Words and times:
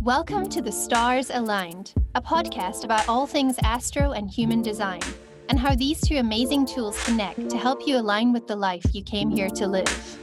Welcome 0.00 0.48
to 0.48 0.62
The 0.62 0.72
Stars 0.72 1.28
Aligned, 1.28 1.92
a 2.14 2.22
podcast 2.22 2.84
about 2.84 3.06
all 3.06 3.26
things 3.26 3.56
astro 3.62 4.12
and 4.12 4.30
human 4.30 4.62
design, 4.62 5.02
and 5.50 5.58
how 5.58 5.74
these 5.74 6.00
two 6.00 6.16
amazing 6.16 6.64
tools 6.64 7.04
connect 7.04 7.50
to 7.50 7.58
help 7.58 7.86
you 7.86 7.98
align 7.98 8.32
with 8.32 8.46
the 8.46 8.56
life 8.56 8.86
you 8.94 9.02
came 9.02 9.28
here 9.28 9.50
to 9.50 9.66
live. 9.66 10.21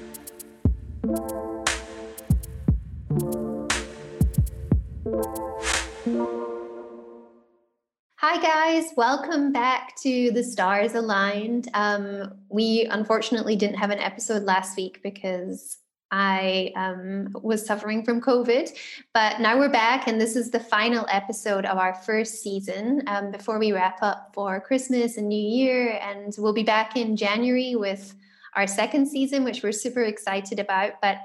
Guys. 8.70 8.94
Welcome 8.96 9.52
back 9.52 9.96
to 10.04 10.30
The 10.30 10.44
Stars 10.44 10.94
Aligned. 10.94 11.70
Um, 11.74 12.36
we 12.50 12.86
unfortunately 12.92 13.56
didn't 13.56 13.78
have 13.78 13.90
an 13.90 13.98
episode 13.98 14.44
last 14.44 14.78
week 14.78 15.02
because 15.02 15.80
I 16.12 16.72
um, 16.76 17.30
was 17.42 17.66
suffering 17.66 18.06
from 18.06 18.22
COVID, 18.22 18.70
but 19.12 19.42
now 19.42 19.58
we're 19.58 19.72
back, 19.72 20.08
and 20.08 20.22
this 20.22 20.36
is 20.36 20.52
the 20.52 20.60
final 20.60 21.08
episode 21.10 21.66
of 21.66 21.80
our 21.80 21.96
first 21.96 22.44
season 22.44 23.02
um, 23.08 23.32
before 23.32 23.58
we 23.58 23.72
wrap 23.72 24.04
up 24.04 24.30
for 24.36 24.62
Christmas 24.62 25.18
and 25.18 25.30
New 25.30 25.42
Year. 25.42 26.00
And 26.04 26.36
we'll 26.38 26.54
be 26.54 26.62
back 26.62 26.96
in 26.96 27.18
January 27.18 27.76
with 27.76 28.14
our 28.56 28.68
second 28.68 29.08
season, 29.08 29.44
which 29.44 29.64
we're 29.64 29.72
super 29.72 30.04
excited 30.04 30.60
about. 30.60 30.94
But 31.02 31.18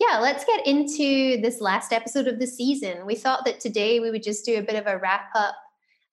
yeah, 0.00 0.18
let's 0.18 0.44
get 0.44 0.66
into 0.66 1.40
this 1.42 1.60
last 1.60 1.92
episode 1.92 2.26
of 2.26 2.40
the 2.40 2.46
season. 2.48 3.06
We 3.06 3.14
thought 3.14 3.44
that 3.44 3.60
today 3.60 4.00
we 4.00 4.10
would 4.10 4.24
just 4.24 4.44
do 4.44 4.58
a 4.58 4.62
bit 4.62 4.74
of 4.74 4.88
a 4.88 4.98
wrap 4.98 5.30
up 5.36 5.54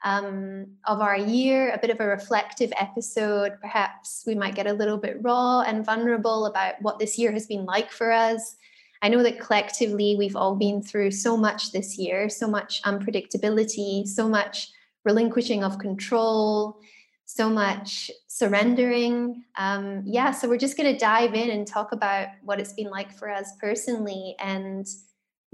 um, 0.06 0.68
of 0.86 1.02
our 1.02 1.18
year, 1.18 1.72
a 1.74 1.80
bit 1.80 1.90
of 1.90 2.00
a 2.00 2.06
reflective 2.06 2.72
episode. 2.80 3.54
Perhaps 3.60 4.24
we 4.26 4.36
might 4.36 4.56
get 4.56 4.68
a 4.68 4.74
little 4.74 4.98
bit 4.98 5.18
raw 5.22 5.62
and 5.62 5.84
vulnerable 5.84 6.46
about 6.46 6.76
what 6.82 7.00
this 7.00 7.18
year 7.18 7.32
has 7.32 7.48
been 7.48 7.66
like 7.66 7.92
for 7.92 8.12
us. 8.12 8.56
I 9.02 9.10
know 9.10 9.24
that 9.24 9.40
collectively 9.40 10.16
we've 10.16 10.36
all 10.36 10.56
been 10.56 10.82
through 10.82 11.12
so 11.12 11.36
much 11.36 11.72
this 11.72 11.98
year, 11.98 12.30
so 12.30 12.48
much 12.48 12.84
unpredictability, 12.84 14.08
so 14.08 14.30
much 14.30 14.70
relinquishing 15.04 15.64
of 15.64 15.80
control, 15.80 16.80
so 17.26 17.50
much 17.50 18.12
surrendering. 18.28 19.44
Um, 19.58 20.04
yeah, 20.06 20.32
so 20.32 20.48
we're 20.48 20.58
just 20.58 20.78
going 20.78 20.92
to 20.92 21.00
dive 21.00 21.34
in 21.34 21.50
and 21.50 21.68
talk 21.68 21.92
about 21.92 22.28
what 22.44 22.60
it's 22.60 22.74
been 22.74 22.90
like 22.92 23.12
for 23.12 23.30
us 23.30 23.52
personally 23.60 24.36
and 24.40 24.86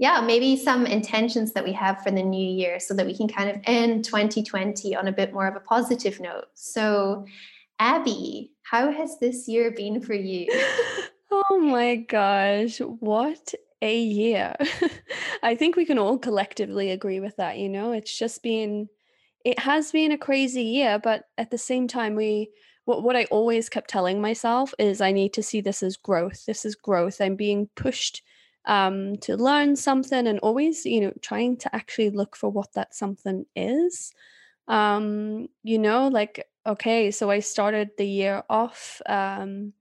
yeah, 0.02 0.20
maybe 0.20 0.56
some 0.56 0.84
intentions 0.84 1.52
that 1.52 1.62
we 1.62 1.72
have 1.74 2.02
for 2.02 2.10
the 2.10 2.24
new 2.24 2.44
year 2.44 2.80
so 2.80 2.92
that 2.92 3.06
we 3.06 3.16
can 3.16 3.28
kind 3.28 3.48
of 3.48 3.58
end 3.66 4.04
2020 4.04 4.96
on 4.96 5.06
a 5.06 5.12
bit 5.12 5.32
more 5.32 5.46
of 5.46 5.54
a 5.54 5.60
positive 5.60 6.18
note. 6.18 6.46
So, 6.54 7.24
Abbey, 7.78 8.50
how 8.64 8.90
has 8.90 9.20
this 9.20 9.46
year 9.46 9.70
been 9.70 10.00
for 10.00 10.14
you? 10.14 10.48
oh 11.30 11.60
my 11.60 11.94
gosh, 11.94 12.78
what 12.80 13.54
a 13.80 13.96
year. 13.96 14.56
I 15.44 15.54
think 15.54 15.76
we 15.76 15.84
can 15.84 16.00
all 16.00 16.18
collectively 16.18 16.90
agree 16.90 17.20
with 17.20 17.36
that, 17.36 17.58
you 17.58 17.68
know? 17.68 17.92
It's 17.92 18.18
just 18.18 18.42
been 18.42 18.88
it 19.44 19.60
has 19.60 19.92
been 19.92 20.10
a 20.10 20.18
crazy 20.18 20.64
year, 20.64 20.98
but 20.98 21.26
at 21.38 21.52
the 21.52 21.58
same 21.58 21.86
time 21.86 22.16
we 22.16 22.50
what 22.86 23.04
what 23.04 23.14
I 23.14 23.26
always 23.26 23.68
kept 23.68 23.88
telling 23.88 24.20
myself 24.20 24.74
is 24.80 25.00
I 25.00 25.12
need 25.12 25.32
to 25.34 25.44
see 25.44 25.60
this 25.60 25.80
as 25.80 25.96
growth. 25.96 26.44
This 26.44 26.64
is 26.64 26.74
growth. 26.74 27.20
I'm 27.20 27.36
being 27.36 27.68
pushed 27.76 28.22
um, 28.64 29.16
to 29.18 29.36
learn 29.36 29.76
something 29.76 30.26
and 30.26 30.38
always, 30.40 30.86
you 30.86 31.00
know, 31.00 31.12
trying 31.20 31.56
to 31.58 31.74
actually 31.74 32.10
look 32.10 32.36
for 32.36 32.50
what 32.50 32.72
that 32.74 32.94
something 32.94 33.46
is. 33.56 34.12
Um, 34.68 35.48
you 35.62 35.78
know, 35.78 36.08
like, 36.08 36.46
okay, 36.66 37.10
so 37.10 37.30
I 37.30 37.40
started 37.40 37.90
the 37.98 38.06
year 38.06 38.42
off. 38.48 39.02
Um, 39.06 39.72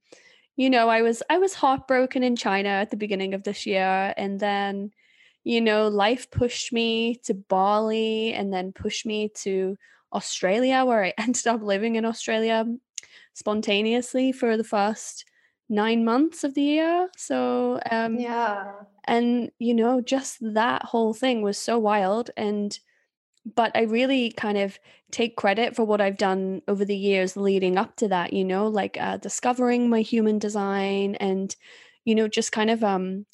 you 0.56 0.70
know, 0.70 0.90
I 0.90 1.02
was 1.02 1.24
I 1.30 1.38
was 1.38 1.54
heartbroken 1.54 2.24
in 2.24 2.36
China 2.36 2.70
at 2.70 2.90
the 2.90 2.98
beginning 2.98 3.34
of 3.34 3.44
this 3.44 3.66
year, 3.66 4.14
and 4.18 4.40
then, 4.40 4.92
you 5.44 5.62
know, 5.62 5.88
life 5.88 6.30
pushed 6.32 6.74
me 6.74 7.16
to 7.24 7.34
Bali, 7.34 8.34
and 8.34 8.52
then 8.54 8.74
pushed 8.74 9.06
me 9.06 9.30
to 9.44 9.78
Australia, 10.14 10.86
where 10.86 11.04
I 11.04 11.14
ended 11.18 11.48
up 11.48 11.62
living 11.62 11.96
in 11.96 12.06
Australia 12.06 12.66
spontaneously 13.34 14.32
for 14.32 14.58
the 14.58 14.64
first 14.64 15.26
nine 15.72 16.04
months 16.04 16.44
of 16.44 16.54
the 16.54 16.62
year. 16.62 17.10
So, 17.16 17.80
um, 17.90 18.20
yeah. 18.20 18.74
And, 19.06 19.52
you 19.58 19.74
know, 19.74 20.02
just 20.02 20.38
that 20.42 20.84
whole 20.84 21.14
thing 21.14 21.42
was 21.42 21.58
so 21.58 21.80
wild. 21.80 22.30
And, 22.36 22.78
but 23.56 23.72
I 23.74 23.84
really 23.84 24.32
kind 24.32 24.58
of 24.58 24.78
take 25.12 25.38
credit 25.38 25.74
for 25.76 25.86
what 25.86 26.02
I've 26.02 26.18
done 26.18 26.62
over 26.68 26.84
the 26.84 26.96
years 26.96 27.38
leading 27.38 27.78
up 27.78 27.96
to 27.96 28.10
that, 28.10 28.34
you 28.34 28.44
know, 28.44 28.68
like 28.68 28.98
uh, 29.00 29.16
discovering 29.18 29.90
my 29.90 30.02
human 30.02 30.40
design 30.40 31.16
and, 31.16 31.56
you 32.04 32.16
know, 32.16 32.28
just 32.28 32.52
kind 32.52 32.70
of, 32.70 32.84
um, 32.84 33.26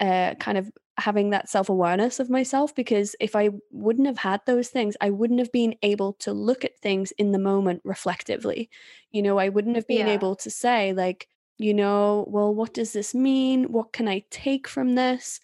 uh, 0.00 0.34
kind 0.40 0.56
of 0.56 0.70
having 0.98 1.28
that 1.30 1.50
self 1.50 1.68
awareness 1.68 2.18
of 2.20 2.30
myself 2.30 2.74
because 2.74 3.14
if 3.20 3.36
I 3.36 3.50
wouldn't 3.70 4.06
have 4.06 4.16
had 4.16 4.40
those 4.46 4.68
things, 4.68 4.96
I 4.98 5.10
wouldn't 5.10 5.40
have 5.40 5.52
been 5.52 5.74
able 5.82 6.14
to 6.20 6.32
look 6.32 6.64
at 6.64 6.78
things 6.78 7.12
in 7.12 7.32
the 7.32 7.38
moment 7.38 7.82
reflectively. 7.84 8.70
You 9.10 9.20
know, 9.20 9.38
I 9.38 9.50
wouldn't 9.50 9.76
have 9.76 9.86
been 9.86 10.06
yeah. 10.06 10.14
able 10.14 10.36
to 10.36 10.50
say, 10.50 10.94
like, 10.94 11.28
you 11.58 11.72
know, 11.72 12.26
well, 12.28 12.54
what 12.54 12.74
does 12.74 12.92
this 12.92 13.14
mean? 13.14 13.72
What 13.72 13.92
can 13.92 14.08
I 14.08 14.24
take 14.30 14.68
from 14.68 14.94
this? 14.94 15.40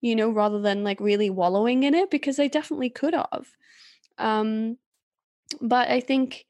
You 0.00 0.14
know, 0.14 0.30
rather 0.30 0.60
than 0.60 0.84
like 0.84 1.00
really 1.00 1.30
wallowing 1.30 1.82
in 1.82 1.94
it, 1.94 2.10
because 2.10 2.38
I 2.38 2.48
definitely 2.48 2.90
could 2.90 3.14
have. 3.14 3.48
Um, 4.18 4.76
but 5.60 5.88
I 5.88 6.00
think, 6.00 6.44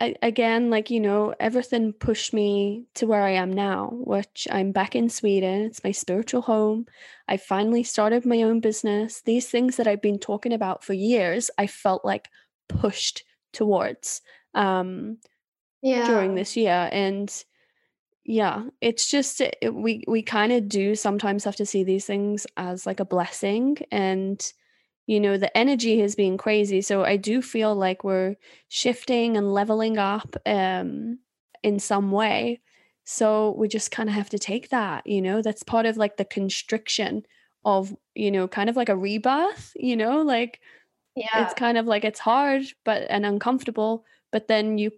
I, 0.00 0.14
again, 0.22 0.70
like, 0.70 0.90
you 0.90 1.00
know, 1.00 1.34
everything 1.40 1.92
pushed 1.92 2.32
me 2.32 2.84
to 2.94 3.06
where 3.06 3.22
I 3.22 3.32
am 3.32 3.52
now, 3.52 3.90
which 3.92 4.46
I'm 4.50 4.70
back 4.70 4.94
in 4.94 5.08
Sweden. 5.08 5.62
It's 5.62 5.82
my 5.82 5.90
spiritual 5.90 6.42
home. 6.42 6.86
I 7.26 7.36
finally 7.36 7.82
started 7.82 8.24
my 8.24 8.42
own 8.42 8.60
business. 8.60 9.22
These 9.22 9.48
things 9.48 9.76
that 9.76 9.88
I've 9.88 10.02
been 10.02 10.20
talking 10.20 10.52
about 10.52 10.84
for 10.84 10.92
years, 10.92 11.50
I 11.58 11.66
felt 11.66 12.04
like 12.04 12.28
pushed 12.68 13.24
towards 13.52 14.20
um, 14.54 15.18
yeah. 15.82 16.06
during 16.06 16.36
this 16.36 16.56
year. 16.56 16.88
And, 16.92 17.32
yeah, 18.28 18.64
it's 18.82 19.06
just 19.06 19.40
it, 19.40 19.56
we 19.72 20.04
we 20.06 20.20
kind 20.20 20.52
of 20.52 20.68
do 20.68 20.94
sometimes 20.94 21.44
have 21.44 21.56
to 21.56 21.64
see 21.64 21.82
these 21.82 22.04
things 22.04 22.46
as 22.58 22.84
like 22.84 23.00
a 23.00 23.06
blessing 23.06 23.78
and 23.90 24.52
you 25.06 25.18
know 25.18 25.38
the 25.38 25.56
energy 25.56 25.98
has 26.00 26.14
been 26.14 26.36
crazy 26.36 26.82
so 26.82 27.04
I 27.04 27.16
do 27.16 27.40
feel 27.40 27.74
like 27.74 28.04
we're 28.04 28.36
shifting 28.68 29.38
and 29.38 29.54
leveling 29.54 29.96
up 29.96 30.36
um 30.44 31.18
in 31.62 31.78
some 31.78 32.12
way. 32.12 32.60
So 33.04 33.54
we 33.56 33.66
just 33.68 33.90
kind 33.90 34.10
of 34.10 34.14
have 34.14 34.28
to 34.30 34.38
take 34.38 34.68
that, 34.68 35.06
you 35.06 35.22
know, 35.22 35.40
that's 35.40 35.62
part 35.62 35.86
of 35.86 35.96
like 35.96 36.18
the 36.18 36.26
constriction 36.26 37.24
of, 37.64 37.96
you 38.14 38.30
know, 38.30 38.46
kind 38.46 38.68
of 38.68 38.76
like 38.76 38.90
a 38.90 38.96
rebirth, 38.96 39.72
you 39.74 39.96
know, 39.96 40.20
like 40.20 40.60
yeah. 41.16 41.44
it's 41.44 41.54
kind 41.54 41.78
of 41.78 41.86
like 41.86 42.04
it's 42.04 42.20
hard 42.20 42.64
but 42.84 43.06
and 43.08 43.24
uncomfortable, 43.24 44.04
but 44.30 44.48
then 44.48 44.76
you 44.76 44.90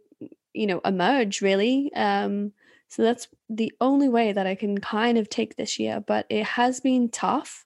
you 0.53 0.67
know 0.67 0.81
emerge 0.85 1.43
really 1.43 1.93
um 1.95 2.53
so 2.91 3.03
that's 3.03 3.29
the 3.49 3.73
only 3.81 4.09
way 4.09 4.33
that 4.33 4.49
I 4.49 4.57
can 4.57 4.79
kind 4.79 5.17
of 5.17 5.29
take 5.29 5.55
this 5.55 5.79
year. 5.79 6.03
But 6.05 6.27
it 6.29 6.45
has 6.45 6.81
been 6.81 7.09
tough, 7.09 7.65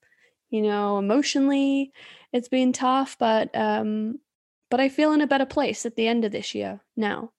you 0.50 0.60
know, 0.60 0.98
emotionally, 0.98 1.92
it's 2.30 2.48
been 2.48 2.74
tough, 2.74 3.16
but 3.18 3.50
um, 3.56 4.20
but 4.70 4.80
I 4.80 4.90
feel 4.90 5.12
in 5.12 5.22
a 5.22 5.26
better 5.26 5.46
place 5.46 5.86
at 5.86 5.96
the 5.96 6.06
end 6.06 6.26
of 6.26 6.32
this 6.32 6.54
year 6.54 6.80
now. 6.94 7.32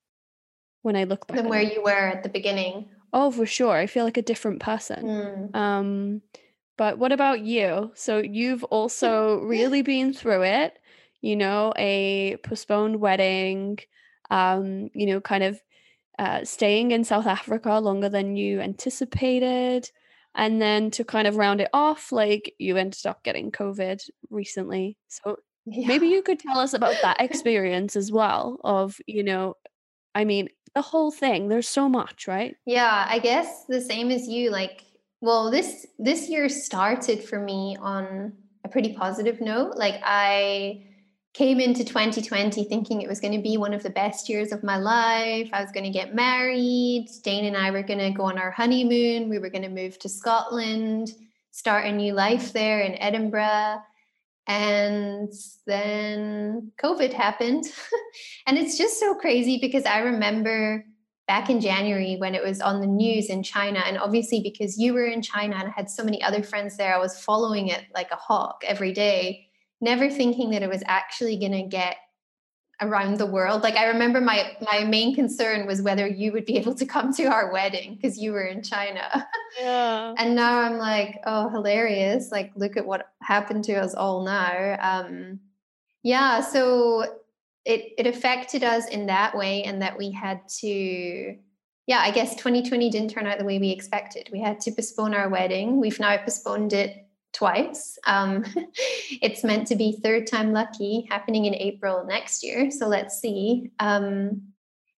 When 0.81 0.95
I 0.95 1.03
look 1.03 1.27
back, 1.27 1.37
than 1.37 1.47
where 1.47 1.61
you 1.61 1.83
were 1.83 1.91
at 1.91 2.23
the 2.23 2.29
beginning. 2.29 2.89
Oh, 3.13 3.29
for 3.29 3.45
sure. 3.45 3.75
I 3.75 3.85
feel 3.85 4.03
like 4.03 4.17
a 4.17 4.23
different 4.23 4.61
person. 4.61 5.51
Mm. 5.53 5.55
Um, 5.55 6.21
but 6.77 6.97
what 6.97 7.11
about 7.11 7.41
you? 7.41 7.91
So 7.93 8.17
you've 8.17 8.63
also 8.65 9.39
really 9.43 9.83
been 9.83 10.11
through 10.11 10.43
it. 10.43 10.77
You 11.21 11.35
know, 11.35 11.71
a 11.77 12.37
postponed 12.43 12.99
wedding. 12.99 13.79
Um, 14.31 14.89
you 14.93 15.05
know, 15.05 15.21
kind 15.21 15.43
of 15.43 15.61
uh, 16.17 16.43
staying 16.43 16.91
in 16.91 17.03
South 17.03 17.27
Africa 17.27 17.79
longer 17.79 18.09
than 18.09 18.35
you 18.35 18.61
anticipated. 18.61 19.89
And 20.35 20.61
then 20.61 20.91
to 20.91 21.05
kind 21.05 21.27
of 21.27 21.37
round 21.37 21.61
it 21.61 21.69
off, 21.73 22.11
like 22.11 22.53
you 22.59 22.75
ended 22.75 23.05
up 23.05 23.23
getting 23.23 23.51
COVID 23.51 24.01
recently. 24.29 24.97
So 25.07 25.37
yeah. 25.65 25.87
maybe 25.87 26.07
you 26.07 26.21
could 26.21 26.39
tell 26.39 26.59
us 26.59 26.73
about 26.73 26.95
that 27.01 27.21
experience 27.21 27.95
as 27.95 28.11
well 28.11 28.59
of, 28.63 28.99
you 29.07 29.23
know, 29.23 29.55
I 30.13 30.25
mean, 30.25 30.49
the 30.75 30.81
whole 30.81 31.09
thing. 31.09 31.47
There's 31.47 31.69
so 31.69 31.87
much, 31.87 32.27
right? 32.27 32.55
Yeah, 32.65 33.05
I 33.09 33.19
guess 33.19 33.65
the 33.67 33.81
same 33.81 34.11
as 34.11 34.27
you. 34.27 34.51
Like, 34.51 34.83
well, 35.21 35.49
this 35.49 35.87
this 35.97 36.29
year 36.29 36.49
started 36.49 37.23
for 37.23 37.39
me 37.39 37.77
on 37.79 38.33
a 38.65 38.69
pretty 38.69 38.93
positive 38.93 39.39
note. 39.39 39.77
Like 39.77 39.95
I 40.03 40.85
came 41.35 41.59
into 41.59 41.83
2020 41.83 42.63
thinking 42.63 43.01
it 43.01 43.09
was 43.09 43.19
going 43.19 43.33
to 43.33 43.41
be 43.41 43.57
one 43.57 43.73
of 43.73 43.83
the 43.83 43.89
best 43.89 44.29
years 44.29 44.53
of 44.53 44.63
my 44.63 44.77
life. 44.77 45.49
I 45.51 45.61
was 45.61 45.71
going 45.71 45.83
to 45.83 45.89
get 45.89 46.15
married. 46.15 47.09
Dane 47.23 47.43
and 47.43 47.57
I 47.57 47.71
were 47.71 47.83
going 47.83 47.99
to 47.99 48.09
go 48.11 48.23
on 48.23 48.39
our 48.39 48.51
honeymoon. 48.51 49.27
We 49.27 49.37
were 49.37 49.49
going 49.49 49.63
to 49.63 49.69
move 49.69 49.99
to 49.99 50.09
Scotland, 50.09 51.11
start 51.51 51.85
a 51.85 51.91
new 51.91 52.13
life 52.13 52.53
there 52.53 52.79
in 52.79 52.95
Edinburgh. 52.95 53.81
and 54.47 55.33
then 55.65 56.71
COVID 56.81 57.11
happened. 57.11 57.65
and 58.47 58.57
it's 58.57 58.77
just 58.77 58.97
so 58.97 59.13
crazy 59.13 59.57
because 59.59 59.85
I 59.85 59.99
remember 59.99 60.85
back 61.27 61.49
in 61.49 61.59
January 61.59 62.15
when 62.15 62.33
it 62.33 62.43
was 62.43 62.61
on 62.61 62.79
the 62.79 62.87
news 62.87 63.29
in 63.29 63.43
China. 63.43 63.79
And 63.85 63.97
obviously, 63.97 64.39
because 64.39 64.77
you 64.77 64.93
were 64.93 65.07
in 65.07 65.21
China 65.21 65.55
and 65.55 65.67
I 65.67 65.71
had 65.71 65.89
so 65.89 66.03
many 66.03 66.23
other 66.23 66.43
friends 66.43 66.77
there, 66.77 66.95
I 66.95 66.99
was 66.99 67.19
following 67.19 67.67
it 67.67 67.83
like 67.93 68.11
a 68.11 68.15
hawk 68.15 68.63
every 68.65 68.93
day, 68.93 69.49
never 69.85 70.09
thinking 70.09 70.49
that 70.49 70.63
it 70.63 70.69
was 70.69 70.83
actually 70.85 71.37
going 71.37 71.53
to 71.53 71.63
get 71.63 71.95
around 72.81 73.17
the 73.17 73.25
world. 73.25 73.63
Like 73.63 73.75
I 73.75 73.85
remember 73.85 74.19
my 74.19 74.57
my 74.61 74.83
main 74.83 75.15
concern 75.15 75.65
was 75.65 75.81
whether 75.81 76.07
you 76.07 76.33
would 76.33 76.45
be 76.45 76.57
able 76.57 76.75
to 76.75 76.85
come 76.85 77.13
to 77.13 77.25
our 77.25 77.51
wedding 77.53 77.95
because 77.95 78.17
you 78.17 78.33
were 78.33 78.45
in 78.45 78.61
China. 78.61 79.25
Yeah. 79.57 80.13
and 80.17 80.35
now 80.35 80.59
I'm 80.59 80.77
like, 80.77 81.21
oh, 81.25 81.47
hilarious. 81.47 82.29
Like 82.29 82.51
look 82.57 82.75
at 82.75 82.85
what 82.85 83.07
happened 83.21 83.63
to 83.65 83.75
us 83.75 83.93
all 83.93 84.25
now. 84.25 84.77
Um 84.81 85.39
yeah, 86.03 86.41
so 86.41 87.05
it 87.63 87.93
it 87.97 88.05
affected 88.05 88.63
us 88.63 88.89
in 88.89 89.05
that 89.05 89.37
way 89.37 89.63
and 89.63 89.81
that 89.81 89.97
we 89.97 90.11
had 90.11 90.41
to 90.59 91.37
yeah, 91.87 91.99
I 91.99 92.11
guess 92.11 92.35
2020 92.35 92.89
didn't 92.89 93.11
turn 93.11 93.27
out 93.27 93.37
the 93.37 93.45
way 93.45 93.59
we 93.59 93.69
expected. 93.69 94.29
We 94.31 94.41
had 94.41 94.59
to 94.61 94.71
postpone 94.71 95.13
our 95.13 95.29
wedding. 95.29 95.79
We've 95.79 95.99
now 95.99 96.17
postponed 96.17 96.73
it 96.73 97.04
twice. 97.35 97.99
Um, 98.07 98.45
it's 99.21 99.43
meant 99.43 99.67
to 99.67 99.75
be 99.75 99.99
third 100.01 100.27
time 100.27 100.53
lucky 100.53 101.07
happening 101.09 101.45
in 101.45 101.53
April 101.55 102.05
next 102.05 102.43
year. 102.43 102.71
So 102.71 102.87
let's 102.87 103.19
see. 103.19 103.71
Um, 103.79 104.41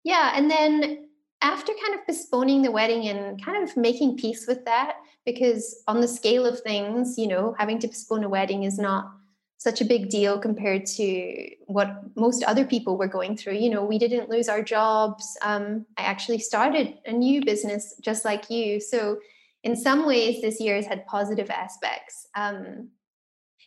yeah. 0.04 0.34
And 0.36 0.52
then 0.52 1.08
after 1.42 1.74
kind 1.84 2.00
of 2.00 2.06
postponing 2.06 2.62
the 2.62 2.72
wedding 2.72 3.08
and 3.08 3.44
kind 3.44 3.64
of 3.64 3.76
making 3.78 4.18
peace 4.18 4.46
with 4.48 4.66
that, 4.66 4.98
because 5.26 5.84
on 5.88 6.02
the 6.02 6.08
scale 6.08 6.46
of 6.46 6.60
things, 6.60 7.18
you 7.18 7.28
know, 7.28 7.56
having 7.58 7.80
to 7.80 7.88
postpone 7.88 8.24
a 8.24 8.30
wedding 8.30 8.64
is 8.64 8.78
not 8.78 9.12
such 9.58 9.82
a 9.82 9.86
big 9.86 10.10
deal 10.10 10.38
compared 10.38 10.86
to 10.86 11.50
what 11.66 11.90
most 12.16 12.44
other 12.44 12.66
people 12.66 12.98
were 12.98 13.08
going 13.08 13.36
through. 13.36 13.54
You 13.54 13.70
know, 13.70 13.84
we 13.84 13.98
didn't 13.98 14.30
lose 14.30 14.50
our 14.50 14.62
jobs. 14.62 15.38
Um, 15.42 15.86
I 15.98 16.04
actually 16.04 16.40
started 16.40 17.00
a 17.06 17.12
new 17.12 17.44
business 17.44 17.96
just 18.02 18.26
like 18.26 18.50
you. 18.50 18.80
So 18.80 19.18
in 19.66 19.76
some 19.76 20.06
ways 20.06 20.42
this 20.42 20.62
year 20.62 20.76
has 20.76 20.86
had 20.86 21.06
positive 21.08 21.50
aspects 21.50 22.28
um, 22.36 22.88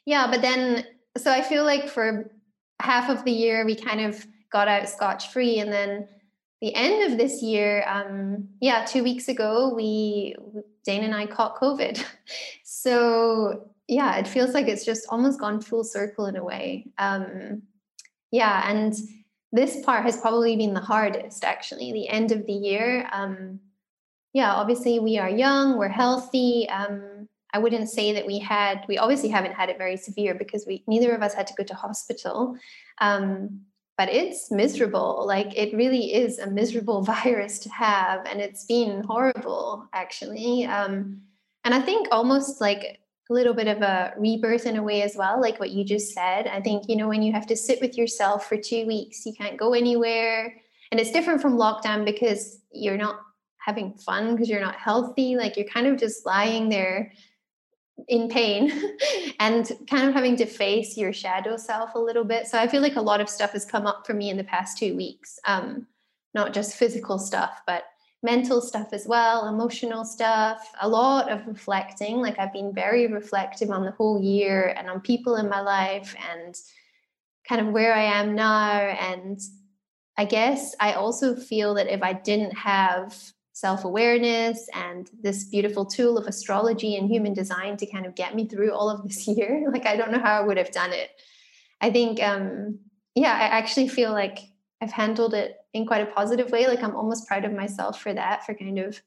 yeah 0.06 0.30
but 0.30 0.40
then 0.40 0.86
so 1.18 1.30
i 1.30 1.42
feel 1.42 1.64
like 1.64 1.88
for 1.88 2.30
half 2.80 3.10
of 3.10 3.24
the 3.24 3.32
year 3.32 3.66
we 3.66 3.74
kind 3.74 4.00
of 4.00 4.26
got 4.50 4.68
out 4.68 4.88
scotch 4.88 5.30
free 5.32 5.58
and 5.58 5.70
then 5.70 6.08
the 6.62 6.74
end 6.74 7.12
of 7.12 7.18
this 7.18 7.42
year 7.42 7.84
um, 7.86 8.48
yeah 8.60 8.84
two 8.84 9.02
weeks 9.02 9.28
ago 9.28 9.72
we 9.74 10.34
dane 10.84 11.04
and 11.04 11.14
i 11.14 11.26
caught 11.26 11.60
covid. 11.60 12.02
So 12.80 13.70
yeah 13.88 14.16
it 14.18 14.28
feels 14.28 14.54
like 14.54 14.68
it's 14.68 14.84
just 14.84 15.06
almost 15.08 15.40
gone 15.40 15.60
full 15.60 15.82
circle 15.82 16.26
in 16.26 16.36
a 16.36 16.44
way 16.44 16.86
um, 16.98 17.62
yeah 18.30 18.70
and 18.70 18.94
this 19.50 19.82
part 19.84 20.04
has 20.04 20.20
probably 20.20 20.54
been 20.56 20.74
the 20.74 20.80
hardest 20.80 21.42
actually 21.42 21.92
the 21.92 22.08
end 22.08 22.30
of 22.30 22.46
the 22.46 22.52
year 22.52 23.08
um, 23.12 23.58
yeah, 24.38 24.54
obviously 24.54 25.00
we 25.00 25.18
are 25.18 25.28
young, 25.28 25.76
we're 25.76 25.88
healthy. 25.88 26.68
Um, 26.68 27.28
I 27.52 27.58
wouldn't 27.58 27.90
say 27.90 28.12
that 28.12 28.24
we 28.24 28.38
had, 28.38 28.84
we 28.86 28.96
obviously 28.96 29.30
haven't 29.30 29.54
had 29.54 29.68
it 29.68 29.78
very 29.78 29.96
severe 29.96 30.32
because 30.32 30.64
we 30.64 30.84
neither 30.86 31.12
of 31.12 31.22
us 31.22 31.34
had 31.34 31.48
to 31.48 31.54
go 31.54 31.64
to 31.64 31.74
hospital. 31.74 32.56
Um, 33.00 33.62
but 33.96 34.08
it's 34.10 34.52
miserable. 34.52 35.24
Like 35.26 35.58
it 35.58 35.76
really 35.76 36.14
is 36.14 36.38
a 36.38 36.48
miserable 36.48 37.02
virus 37.14 37.58
to 37.60 37.68
have, 37.70 38.24
and 38.26 38.40
it's 38.40 38.64
been 38.64 39.02
horrible 39.02 39.88
actually. 39.92 40.66
Um, 40.66 41.22
and 41.64 41.74
I 41.74 41.80
think 41.80 42.06
almost 42.12 42.60
like 42.60 43.00
a 43.28 43.32
little 43.32 43.54
bit 43.54 43.66
of 43.66 43.82
a 43.82 44.14
rebirth 44.16 44.66
in 44.66 44.76
a 44.76 44.84
way 44.84 45.02
as 45.02 45.16
well, 45.16 45.40
like 45.40 45.58
what 45.58 45.70
you 45.70 45.84
just 45.84 46.14
said. 46.14 46.46
I 46.46 46.60
think 46.60 46.84
you 46.88 46.94
know 46.94 47.08
when 47.08 47.24
you 47.24 47.32
have 47.32 47.48
to 47.48 47.56
sit 47.56 47.80
with 47.80 47.98
yourself 47.98 48.48
for 48.48 48.56
two 48.56 48.86
weeks, 48.86 49.26
you 49.26 49.32
can't 49.36 49.56
go 49.56 49.74
anywhere, 49.74 50.54
and 50.92 51.00
it's 51.00 51.10
different 51.10 51.42
from 51.42 51.58
lockdown 51.58 52.04
because 52.04 52.60
you're 52.70 52.96
not 52.96 53.18
having 53.68 53.92
fun 53.92 54.32
because 54.32 54.48
you're 54.48 54.62
not 54.62 54.76
healthy 54.76 55.36
like 55.36 55.54
you're 55.54 55.66
kind 55.66 55.86
of 55.86 55.98
just 55.98 56.24
lying 56.24 56.70
there 56.70 57.12
in 58.08 58.30
pain 58.30 58.72
and 59.40 59.70
kind 59.90 60.08
of 60.08 60.14
having 60.14 60.36
to 60.36 60.46
face 60.46 60.96
your 60.96 61.12
shadow 61.12 61.54
self 61.54 61.94
a 61.94 61.98
little 61.98 62.24
bit. 62.24 62.46
So 62.46 62.58
i 62.58 62.66
feel 62.66 62.80
like 62.80 62.96
a 62.96 63.02
lot 63.10 63.20
of 63.20 63.28
stuff 63.28 63.52
has 63.52 63.66
come 63.66 63.86
up 63.86 64.06
for 64.06 64.14
me 64.14 64.30
in 64.30 64.38
the 64.38 64.44
past 64.44 64.78
two 64.78 64.96
weeks 64.96 65.38
um, 65.46 65.86
not 66.34 66.54
just 66.54 66.76
physical 66.76 67.18
stuff 67.18 67.60
but 67.66 67.84
mental 68.22 68.62
stuff 68.62 68.88
as 68.92 69.06
well 69.06 69.48
emotional 69.48 70.04
stuff 70.04 70.72
a 70.80 70.88
lot 70.88 71.30
of 71.30 71.46
reflecting 71.46 72.16
like 72.16 72.36
i've 72.38 72.52
been 72.52 72.74
very 72.74 73.06
reflective 73.06 73.70
on 73.70 73.84
the 73.84 73.92
whole 73.92 74.20
year 74.20 74.74
and 74.76 74.90
on 74.90 75.00
people 75.00 75.36
in 75.36 75.48
my 75.48 75.60
life 75.60 76.16
and 76.32 76.56
kind 77.48 77.60
of 77.60 77.72
where 77.72 77.94
i 77.94 78.02
am 78.02 78.34
now. 78.34 78.72
And 79.10 79.38
i 80.16 80.24
guess 80.24 80.74
i 80.80 80.94
also 80.94 81.36
feel 81.36 81.74
that 81.74 81.92
if 81.92 82.02
i 82.02 82.12
didn't 82.12 82.56
have 82.56 83.14
self 83.58 83.84
awareness 83.84 84.68
and 84.72 85.10
this 85.20 85.42
beautiful 85.42 85.84
tool 85.84 86.16
of 86.16 86.28
astrology 86.28 86.94
and 86.94 87.10
human 87.10 87.34
design 87.34 87.76
to 87.76 87.86
kind 87.86 88.06
of 88.06 88.14
get 88.14 88.36
me 88.36 88.46
through 88.46 88.72
all 88.72 88.88
of 88.88 89.02
this 89.02 89.26
year. 89.36 89.68
Like, 89.72 89.84
I 89.84 89.96
don't 89.96 90.12
know 90.12 90.20
how 90.20 90.40
I 90.40 90.46
would 90.46 90.56
have 90.56 90.70
done 90.70 90.92
it. 90.92 91.10
I 91.80 91.90
think, 91.90 92.22
um, 92.22 92.78
yeah, 93.16 93.32
I 93.32 93.58
actually 93.58 93.88
feel 93.88 94.12
like 94.12 94.38
I've 94.80 94.92
handled 94.92 95.34
it 95.34 95.56
in 95.72 95.86
quite 95.86 96.02
a 96.02 96.12
positive 96.12 96.52
way. 96.52 96.68
Like, 96.68 96.84
I'm 96.84 96.94
almost 96.94 97.26
proud 97.26 97.44
of 97.44 97.52
myself 97.52 98.00
for 98.00 98.14
that, 98.14 98.46
for 98.46 98.54
kind 98.54 98.78
of 98.78 99.02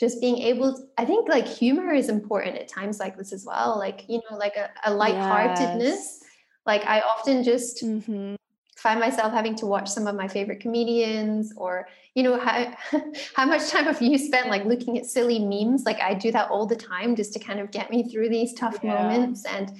just 0.00 0.22
being 0.22 0.38
able 0.38 0.74
to, 0.74 0.82
I 0.96 1.04
think 1.04 1.28
like 1.28 1.46
humor 1.46 1.92
is 1.92 2.08
important 2.08 2.56
at 2.56 2.68
times 2.68 2.98
like 2.98 3.18
this 3.18 3.30
as 3.30 3.44
well. 3.44 3.78
Like, 3.78 4.06
you 4.08 4.22
know, 4.30 4.38
like 4.38 4.56
a, 4.56 4.70
a 4.86 4.94
lightheartedness. 4.94 5.82
Yes. 5.82 6.20
Like, 6.64 6.86
I 6.86 7.00
often 7.00 7.44
just, 7.44 7.84
mm-hmm 7.84 8.36
find 8.82 8.98
myself 8.98 9.32
having 9.32 9.54
to 9.54 9.66
watch 9.66 9.88
some 9.88 10.08
of 10.08 10.16
my 10.16 10.26
favorite 10.26 10.58
comedians 10.58 11.52
or 11.56 11.86
you 12.16 12.22
know 12.24 12.38
how 12.38 12.74
how 13.36 13.46
much 13.46 13.68
time 13.68 13.84
have 13.84 14.02
you 14.02 14.18
spent 14.18 14.48
like 14.48 14.64
looking 14.64 14.98
at 14.98 15.06
silly 15.06 15.38
memes? 15.38 15.84
Like 15.84 16.00
i 16.00 16.14
do 16.14 16.32
that 16.32 16.50
all 16.50 16.66
the 16.66 16.76
time 16.76 17.14
just 17.14 17.32
to 17.34 17.38
kind 17.38 17.60
of 17.60 17.70
get 17.70 17.90
me 17.90 18.10
through 18.10 18.28
these 18.28 18.52
tough 18.54 18.78
yeah. 18.82 18.94
moments. 18.94 19.44
And 19.46 19.72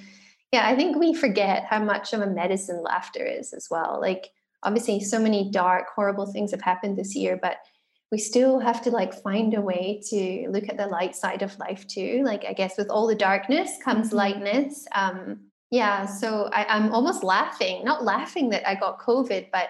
yeah 0.51 0.65
i 0.65 0.75
think 0.75 0.97
we 0.97 1.13
forget 1.13 1.65
how 1.65 1.83
much 1.83 2.13
of 2.13 2.21
a 2.21 2.27
medicine 2.27 2.81
laughter 2.81 3.25
is 3.25 3.53
as 3.53 3.67
well. 3.69 3.99
Like 3.99 4.29
obviously 4.63 5.01
so 5.01 5.19
many 5.19 5.51
dark 5.51 5.87
horrible 5.93 6.25
things 6.25 6.51
have 6.51 6.61
happened 6.61 6.97
this 6.97 7.13
year 7.13 7.37
but 7.41 7.57
we 8.09 8.17
still 8.17 8.59
have 8.59 8.81
to 8.83 8.91
like 8.91 9.13
find 9.13 9.53
a 9.53 9.61
way 9.61 9.99
to 10.09 10.47
look 10.49 10.69
at 10.69 10.77
the 10.77 10.87
light 10.87 11.15
side 11.15 11.41
of 11.41 11.59
life 11.59 11.85
too. 11.87 12.21
Like 12.23 12.45
i 12.45 12.53
guess 12.53 12.77
with 12.77 12.89
all 12.89 13.07
the 13.07 13.15
darkness 13.15 13.71
comes 13.83 14.07
mm-hmm. 14.07 14.15
lightness. 14.17 14.87
Um 14.95 15.51
yeah, 15.73 16.05
so 16.05 16.51
I, 16.53 16.67
I'm 16.69 16.91
almost 16.91 17.23
laughing, 17.23 17.83
not 17.83 18.03
laughing 18.03 18.51
that 18.51 18.69
I 18.69 18.75
got 18.75 18.99
COVID, 18.99 19.47
but 19.51 19.69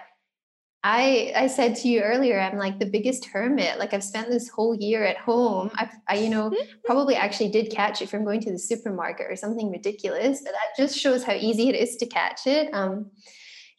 I 0.82 1.32
I 1.34 1.46
said 1.46 1.76
to 1.76 1.88
you 1.88 2.02
earlier, 2.02 2.38
I'm 2.38 2.58
like 2.58 2.78
the 2.78 2.84
biggest 2.84 3.24
hermit. 3.24 3.78
Like 3.78 3.94
I've 3.94 4.04
spent 4.04 4.28
this 4.28 4.50
whole 4.50 4.74
year 4.74 5.02
at 5.02 5.16
home. 5.16 5.70
I've, 5.76 5.94
I, 6.06 6.16
you 6.16 6.28
know, 6.28 6.54
probably 6.84 7.14
actually 7.14 7.48
did 7.48 7.72
catch 7.72 8.02
it 8.02 8.10
from 8.10 8.22
going 8.22 8.42
to 8.42 8.52
the 8.52 8.58
supermarket 8.58 9.30
or 9.30 9.34
something 9.34 9.70
ridiculous. 9.70 10.42
But 10.42 10.52
that 10.52 10.76
just 10.76 10.98
shows 10.98 11.24
how 11.24 11.32
easy 11.32 11.70
it 11.70 11.74
is 11.74 11.96
to 11.96 12.06
catch 12.06 12.46
it. 12.46 12.68
Um, 12.74 13.10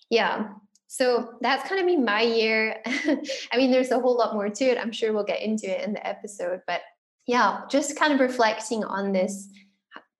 yeah. 0.09 0.47
So 0.87 1.33
that's 1.41 1.69
kind 1.69 1.79
of 1.79 1.85
been 1.85 2.05
my 2.05 2.23
year. 2.23 2.81
I 2.87 3.57
mean, 3.57 3.69
there's 3.69 3.91
a 3.91 3.99
whole 3.99 4.17
lot 4.17 4.33
more 4.33 4.49
to 4.49 4.65
it. 4.65 4.79
I'm 4.79 4.91
sure 4.91 5.13
we'll 5.13 5.25
get 5.25 5.43
into 5.43 5.67
it 5.67 5.85
in 5.85 5.93
the 5.93 6.07
episode. 6.07 6.61
But 6.65 6.81
yeah, 7.27 7.61
just 7.69 7.95
kind 7.99 8.13
of 8.13 8.19
reflecting 8.19 8.83
on 8.83 9.11
this 9.11 9.47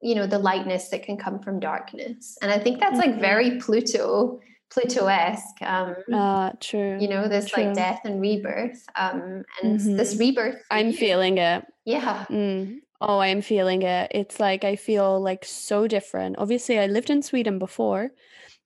you 0.05 0.13
know 0.13 0.27
the 0.27 0.37
lightness 0.37 0.89
that 0.89 1.01
can 1.01 1.17
come 1.17 1.39
from 1.39 1.59
darkness 1.59 2.37
and 2.41 2.51
i 2.51 2.59
think 2.59 2.79
that's 2.79 2.97
like 2.97 3.11
mm-hmm. 3.11 3.21
very 3.21 3.59
pluto 3.59 4.39
pluto-esque 4.69 5.61
um 5.61 5.95
uh 6.13 6.51
true 6.59 6.97
you 6.99 7.07
know 7.07 7.27
there's 7.27 7.47
true. 7.49 7.63
like 7.63 7.73
death 7.73 8.01
and 8.05 8.21
rebirth 8.21 8.85
um 8.95 9.43
and 9.61 9.79
mm-hmm. 9.79 9.97
this 9.97 10.15
rebirth 10.17 10.61
i'm 10.69 10.93
feeling 10.93 11.37
it 11.39 11.65
yeah 11.85 12.25
mm. 12.29 12.77
oh 13.01 13.19
i'm 13.19 13.41
feeling 13.41 13.81
it 13.81 14.11
it's 14.13 14.39
like 14.39 14.63
i 14.63 14.75
feel 14.75 15.19
like 15.19 15.43
so 15.43 15.87
different 15.87 16.37
obviously 16.37 16.77
i 16.77 16.85
lived 16.85 17.09
in 17.09 17.21
sweden 17.21 17.57
before 17.57 18.11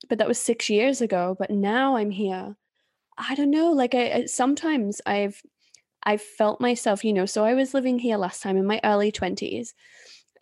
but 0.09 0.17
that 0.17 0.27
was 0.27 0.39
six 0.39 0.69
years 0.69 1.01
ago 1.01 1.35
but 1.39 1.49
now 1.49 1.95
i'm 1.95 2.11
here 2.11 2.55
i 3.17 3.33
don't 3.35 3.51
know 3.51 3.71
like 3.71 3.95
i, 3.95 4.11
I 4.11 4.25
sometimes 4.25 5.01
i've 5.05 5.41
i've 6.03 6.21
felt 6.21 6.59
myself 6.59 7.05
you 7.05 7.13
know 7.13 7.25
so 7.25 7.45
i 7.45 7.53
was 7.53 7.73
living 7.73 7.99
here 7.99 8.17
last 8.17 8.41
time 8.41 8.57
in 8.57 8.65
my 8.65 8.79
early 8.83 9.11
20s 9.11 9.69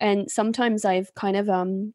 and 0.00 0.30
sometimes 0.30 0.84
i've 0.84 1.14
kind 1.14 1.36
of 1.36 1.48
um 1.48 1.94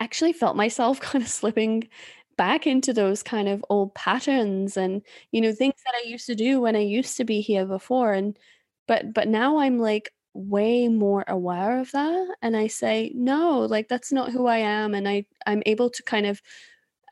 actually 0.00 0.32
felt 0.32 0.56
myself 0.56 1.00
kind 1.00 1.22
of 1.24 1.30
slipping 1.30 1.88
back 2.36 2.66
into 2.66 2.92
those 2.92 3.22
kind 3.22 3.48
of 3.48 3.64
old 3.70 3.94
patterns 3.94 4.76
and 4.76 5.00
you 5.32 5.40
know 5.40 5.52
things 5.52 5.74
that 5.84 5.94
i 6.04 6.06
used 6.08 6.26
to 6.26 6.34
do 6.34 6.60
when 6.60 6.76
i 6.76 6.80
used 6.80 7.16
to 7.16 7.24
be 7.24 7.40
here 7.40 7.64
before. 7.66 8.12
And 8.12 8.38
but 8.86 9.12
but 9.14 9.28
now 9.28 9.58
i'm 9.58 9.78
like 9.78 10.12
way 10.34 10.86
more 10.88 11.24
aware 11.28 11.80
of 11.80 11.90
that. 11.92 12.36
And 12.42 12.56
i 12.56 12.66
say 12.66 13.10
no 13.14 13.60
like 13.60 13.88
that's 13.88 14.12
not 14.12 14.32
who 14.32 14.46
i 14.46 14.58
am. 14.58 14.94
And 14.94 15.08
i 15.08 15.24
i'm 15.46 15.62
able 15.66 15.88
to 15.90 16.02
kind 16.02 16.26
of 16.26 16.42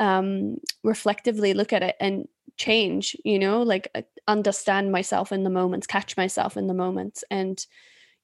um 0.01 0.59
reflectively 0.85 1.55
look 1.55 1.73
at 1.73 1.83
it 1.83 1.97
and 2.01 2.27
change 2.57 3.17
you 3.25 3.39
know 3.39 3.63
like 3.63 3.89
uh, 3.97 4.03
understand 4.29 4.93
myself 4.93 5.33
in 5.33 5.45
the 5.45 5.51
moments 5.51 5.87
catch 5.87 6.17
myself 6.17 6.57
in 6.57 6.67
the 6.69 6.75
moments. 6.75 7.25
And 7.31 7.65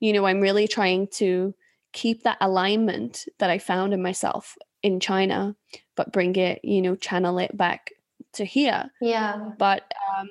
you 0.00 0.12
know, 0.12 0.26
I'm 0.26 0.40
really 0.40 0.66
trying 0.66 1.08
to 1.14 1.54
keep 1.92 2.22
that 2.22 2.38
alignment 2.40 3.26
that 3.38 3.50
I 3.50 3.58
found 3.58 3.92
in 3.92 4.02
myself 4.02 4.56
in 4.82 4.98
China, 5.00 5.54
but 5.94 6.12
bring 6.12 6.36
it, 6.36 6.60
you 6.64 6.80
know, 6.82 6.96
channel 6.96 7.38
it 7.38 7.56
back 7.56 7.92
to 8.34 8.44
here. 8.44 8.90
Yeah. 9.00 9.50
But 9.58 9.92
um, 10.18 10.28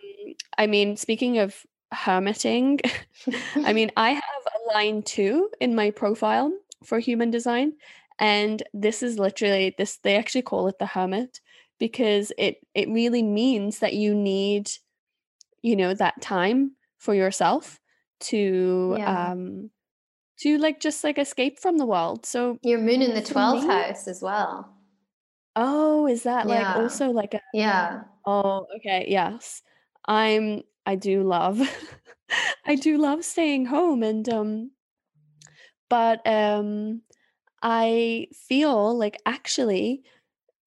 I 0.58 0.68
mean, 0.68 0.98
speaking 0.98 1.38
of 1.38 1.56
hermiting, 1.94 2.80
I 3.56 3.74
mean, 3.74 3.92
I 3.96 4.12
have 4.12 4.24
a 4.24 4.74
line 4.74 5.04
two 5.04 5.50
in 5.60 5.76
my 5.76 5.92
profile 5.92 6.52
for 6.84 7.00
human 7.00 7.30
design. 7.30 7.74
And 8.18 8.64
this 8.74 9.04
is 9.04 9.20
literally 9.20 9.76
this, 9.78 9.98
they 9.98 10.16
actually 10.18 10.42
call 10.42 10.68
it 10.68 10.80
the 10.80 10.86
hermit 10.86 11.40
because 11.80 12.34
it 12.38 12.58
it 12.74 12.90
really 12.90 13.24
means 13.24 13.80
that 13.80 13.94
you 13.94 14.14
need, 14.14 14.70
you 15.62 15.76
know, 15.76 15.94
that 15.94 16.22
time 16.22 16.74
for 16.98 17.14
yourself 17.14 17.80
to 18.22 18.96
Yeah. 18.98 19.32
um 19.32 19.72
to 20.40 20.58
like 20.58 20.80
just 20.80 21.04
like 21.04 21.18
escape 21.20 21.60
from 21.60 21.78
the 21.78 21.86
world. 21.86 22.26
So 22.26 22.58
Your 22.64 22.80
moon 22.80 23.02
in 23.02 23.14
the 23.14 23.22
12th 23.22 23.68
house 23.68 24.08
as 24.08 24.22
well. 24.22 24.74
oh, 25.56 26.08
is 26.08 26.24
that 26.24 26.48
like 26.48 26.76
also 26.76 27.12
like 27.12 27.34
a 27.34 27.42
Yeah. 27.54 28.04
oh, 28.26 28.66
okay, 28.78 29.06
yes. 29.08 29.62
I'm 30.08 30.64
I 30.86 30.96
do 30.96 31.24
love 31.24 31.60
I 32.66 32.76
do 32.76 32.98
love 32.98 33.24
staying 33.26 33.66
home 33.66 34.04
and 34.04 34.28
um 34.30 34.72
but 35.90 36.26
um 36.28 37.02
I 37.62 38.28
feel 38.34 38.98
like 38.98 39.18
actually 39.26 40.04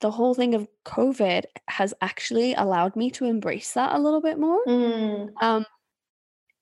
the 0.00 0.10
whole 0.10 0.34
thing 0.34 0.54
of 0.54 0.68
COVID 0.84 1.44
has 1.68 1.94
actually 2.02 2.54
allowed 2.54 2.96
me 2.96 3.10
to 3.12 3.24
embrace 3.26 3.72
that 3.74 3.94
a 3.94 3.98
little 3.98 4.20
bit 4.20 4.38
more. 4.38 4.60
Mm. 4.66 5.30
Um 5.42 5.66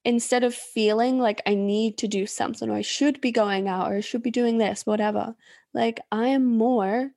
instead 0.04 0.44
of 0.44 0.54
feeling 0.54 1.18
like 1.18 1.42
I 1.46 1.54
need 1.54 1.98
to 1.98 2.08
do 2.08 2.26
something 2.26 2.70
or 2.70 2.74
I 2.74 2.82
should 2.82 3.20
be 3.20 3.32
going 3.32 3.68
out 3.68 3.90
or 3.90 3.96
I 3.96 4.00
should 4.00 4.22
be 4.22 4.30
doing 4.30 4.58
this, 4.58 4.86
whatever. 4.86 5.34
Like 5.74 6.00
I 6.10 6.28
am 6.28 6.44
more 6.58 7.10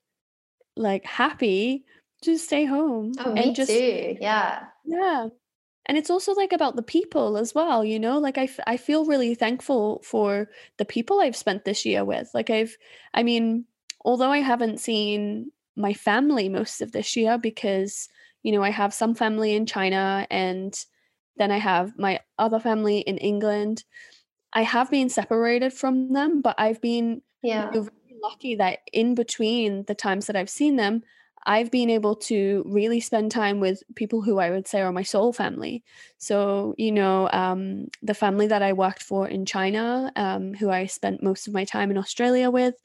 like 0.76 1.06
happy 1.06 1.86
to 2.24 2.38
stay 2.38 2.66
home 2.66 3.14
Oh, 3.20 3.34
and 3.34 3.36
me 3.48 3.54
just 3.54 3.70
too. 3.70 4.18
Yeah. 4.20 4.66
yeah. 4.86 5.28
And 5.86 5.98
it's 5.98 6.10
also 6.10 6.34
like 6.34 6.54
about 6.54 6.76
the 6.78 6.84
people 6.84 7.38
as 7.38 7.54
well, 7.54 7.84
you 7.84 8.00
know? 8.00 8.18
Like 8.20 8.38
I 8.38 8.44
f- 8.46 8.60
I 8.68 8.78
feel 8.78 9.06
really 9.06 9.36
thankful 9.36 10.02
for 10.04 10.50
the 10.78 10.86
people 10.86 11.20
I've 11.20 11.36
spent 11.36 11.66
this 11.66 11.86
year 11.86 12.06
with. 12.06 12.30
Like 12.34 12.50
I've 12.50 12.78
I 13.14 13.24
mean, 13.24 13.66
although 14.06 14.32
I 14.32 14.40
haven't 14.40 14.80
seen 14.80 15.52
my 15.76 15.94
family 15.94 16.50
most 16.50 16.82
of 16.82 16.92
this 16.92 17.16
year 17.18 17.38
because, 17.38 18.08
you 18.44 18.52
know, 18.52 18.64
I 18.64 18.70
have 18.70 18.94
some 18.94 19.16
family 19.16 19.54
in 19.56 19.66
China 19.66 20.28
and 20.32 20.74
then 21.38 21.52
I 21.52 21.58
have 21.58 21.98
my 21.98 22.20
other 22.40 22.60
family 22.60 23.00
in 23.00 23.18
England. 23.18 23.84
I 24.54 24.64
have 24.64 24.90
been 24.92 25.10
separated 25.10 25.74
from 25.74 26.14
them, 26.14 26.42
but 26.42 26.56
I've 26.60 26.82
been 26.82 27.22
you 27.52 27.64
Yeah. 27.64 27.78
know, 27.82 27.88
lucky 28.22 28.56
that 28.56 28.80
in 28.94 29.16
between 29.16 29.84
the 29.86 29.96
times 29.96 30.28
that 30.28 30.36
I've 30.36 30.50
seen 30.50 30.76
them, 30.78 31.02
I've 31.46 31.72
been 31.72 31.90
able 31.90 32.16
to 32.18 32.64
really 32.68 33.00
spend 33.02 33.32
time 33.32 33.60
with 33.60 33.84
people 33.96 34.22
who 34.22 34.40
I 34.40 34.50
would 34.50 34.68
say 34.68 34.82
are 34.82 34.92
my 34.94 35.04
soul 35.04 35.34
family. 35.34 35.84
So, 36.18 36.74
you 36.78 36.92
know, 36.92 37.30
um, 37.32 37.88
the 38.02 38.14
family 38.14 38.48
that 38.48 38.62
I 38.64 38.74
worked 38.74 39.04
for 39.04 39.28
in 39.28 39.46
China, 39.46 40.12
um, 40.16 40.54
who 40.54 40.70
I 40.70 40.86
spent 40.86 41.22
most 41.24 41.48
of 41.48 41.54
my 41.54 41.66
time 41.66 41.92
in 41.92 41.98
Australia 41.98 42.50
with, 42.50 42.76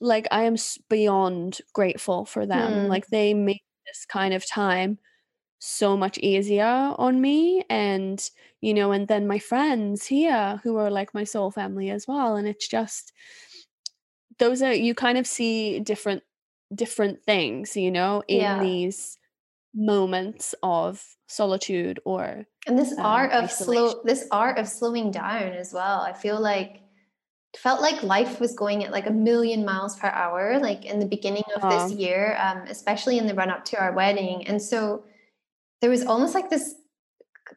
like 0.00 0.26
I 0.30 0.44
am 0.44 0.56
beyond 0.88 1.60
grateful 1.72 2.24
for 2.24 2.46
them. 2.46 2.80
Hmm. 2.80 2.88
Like 2.88 3.08
they 3.08 3.34
made 3.34 3.60
this 3.86 4.04
kind 4.06 4.34
of 4.34 4.46
time 4.46 4.98
so 5.64 5.96
much 5.96 6.18
easier 6.18 6.64
on 6.98 7.20
me 7.20 7.64
and 7.70 8.30
you 8.60 8.74
know 8.74 8.92
and 8.92 9.08
then 9.08 9.26
my 9.26 9.38
friends 9.38 10.06
here 10.06 10.60
who 10.62 10.76
are 10.76 10.90
like 10.90 11.14
my 11.14 11.24
soul 11.24 11.50
family 11.50 11.90
as 11.90 12.06
well 12.06 12.36
and 12.36 12.46
it's 12.48 12.68
just 12.68 13.12
those 14.38 14.62
are 14.62 14.72
you 14.74 14.94
kind 14.94 15.18
of 15.18 15.26
see 15.26 15.80
different 15.80 16.22
different 16.74 17.22
things 17.24 17.76
you 17.76 17.90
know 17.90 18.22
in 18.28 18.40
Yeah. 18.40 18.58
these 18.58 19.18
moments 19.74 20.54
of 20.62 21.16
solitude 21.28 22.00
or 22.04 22.46
And 22.66 22.78
this 22.78 22.94
um, 22.98 23.04
art 23.04 23.32
of 23.32 23.50
isolation 23.50 23.52
slow 23.52 24.02
this 24.04 24.26
art 24.30 24.58
of 24.58 24.66
slowing 24.68 25.10
down 25.10 25.52
as 25.52 25.72
well. 25.72 26.00
I 26.00 26.12
feel 26.14 26.40
like 26.40 26.80
felt 27.56 27.80
like 27.82 28.02
life 28.02 28.40
was 28.40 28.54
going 28.54 28.84
at 28.84 28.92
like 28.92 29.06
a 29.06 29.12
million 29.12 29.64
miles 29.64 29.96
per 29.98 30.08
hour, 30.08 30.58
like 30.60 30.84
in 30.86 31.00
the 31.00 31.06
beginning 31.06 31.44
of 31.56 31.68
this 31.68 31.92
year, 31.92 32.36
um, 32.40 32.60
especially 32.68 33.18
in 33.18 33.26
the 33.26 33.34
run 33.34 33.50
up 33.50 33.64
to 33.66 33.80
our 33.80 33.92
wedding. 33.94 34.46
And 34.46 34.62
so 34.62 35.04
there 35.84 35.90
was 35.90 36.06
almost 36.06 36.34
like 36.34 36.48
this 36.48 36.76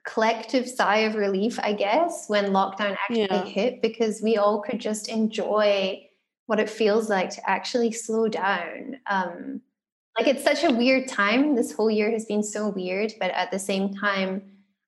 collective 0.05 0.67
sigh 0.67 0.97
of 0.97 1.15
relief, 1.15 1.57
I 1.63 1.71
guess, 1.71 2.25
when 2.27 2.47
lockdown 2.47 2.97
actually 3.01 3.21
yeah 3.21 3.45
hit, 3.45 3.81
because 3.81 4.21
we 4.21 4.35
all 4.35 4.59
could 4.59 4.79
just 4.79 5.07
enjoy 5.07 6.05
what 6.45 6.59
it 6.59 6.69
feels 6.69 7.09
like 7.09 7.29
to 7.29 7.49
actually 7.49 7.93
slow 7.93 8.27
down. 8.27 8.97
Um, 9.07 9.61
like 10.19 10.27
it's 10.27 10.43
such 10.43 10.65
a 10.65 10.73
weird 10.73 11.07
time. 11.07 11.55
This 11.55 11.71
whole 11.71 11.89
year 11.89 12.11
has 12.11 12.25
been 12.25 12.43
so 12.43 12.67
weird, 12.67 13.13
but 13.17 13.31
at 13.31 13.49
the 13.49 13.59
same 13.59 13.93
time, 13.93 14.41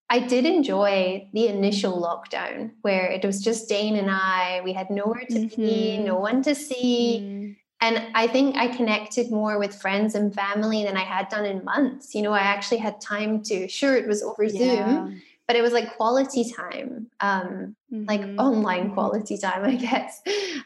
I 0.09 0.19
did 0.19 0.45
enjoy 0.45 1.29
the 1.31 1.47
initial 1.47 2.01
lockdown 2.01 2.71
where 2.81 3.05
it 3.05 3.23
was 3.23 3.41
just 3.41 3.69
Dane 3.69 3.95
and 3.95 4.11
I. 4.11 4.59
We 4.65 4.73
had 4.73 4.89
nowhere 4.89 5.23
to 5.29 5.47
be, 5.47 5.97
no 5.97 6.15
mm-hmm. 6.15 6.21
one 6.21 6.43
to 6.43 6.53
see. 6.53 7.21
mm, 7.23 7.55
And 7.81 8.07
I 8.13 8.27
think 8.27 8.57
I 8.57 8.67
connected 8.67 9.31
more 9.31 9.57
with 9.57 9.73
friends 9.79 10.13
and 10.15 10.33
family 10.33 10.83
than 10.83 10.97
I 10.97 11.03
had 11.03 11.29
done 11.29 11.45
in 11.45 11.63
months. 11.63 12.13
You 12.13 12.21
know, 12.23 12.33
I 12.33 12.39
actually 12.39 12.79
had 12.79 12.99
time 12.99 13.41
to, 13.43 13.67
sure, 13.69 13.95
it 13.95 14.07
was 14.07 14.21
over 14.21 14.43
yeah 14.43 14.85
Zoom, 14.85 15.21
but 15.47 15.55
it 15.55 15.61
was 15.61 15.71
like 15.71 15.95
quality 15.95 16.51
time, 16.51 17.07
um, 17.21 17.75
like 17.91 18.21
mm-hmm. 18.21 18.39
online 18.39 18.85
Mm-hmm. 18.85 18.93
quality 18.95 19.37
time, 19.37 19.63
I 19.73 19.75
guess. 19.75 20.21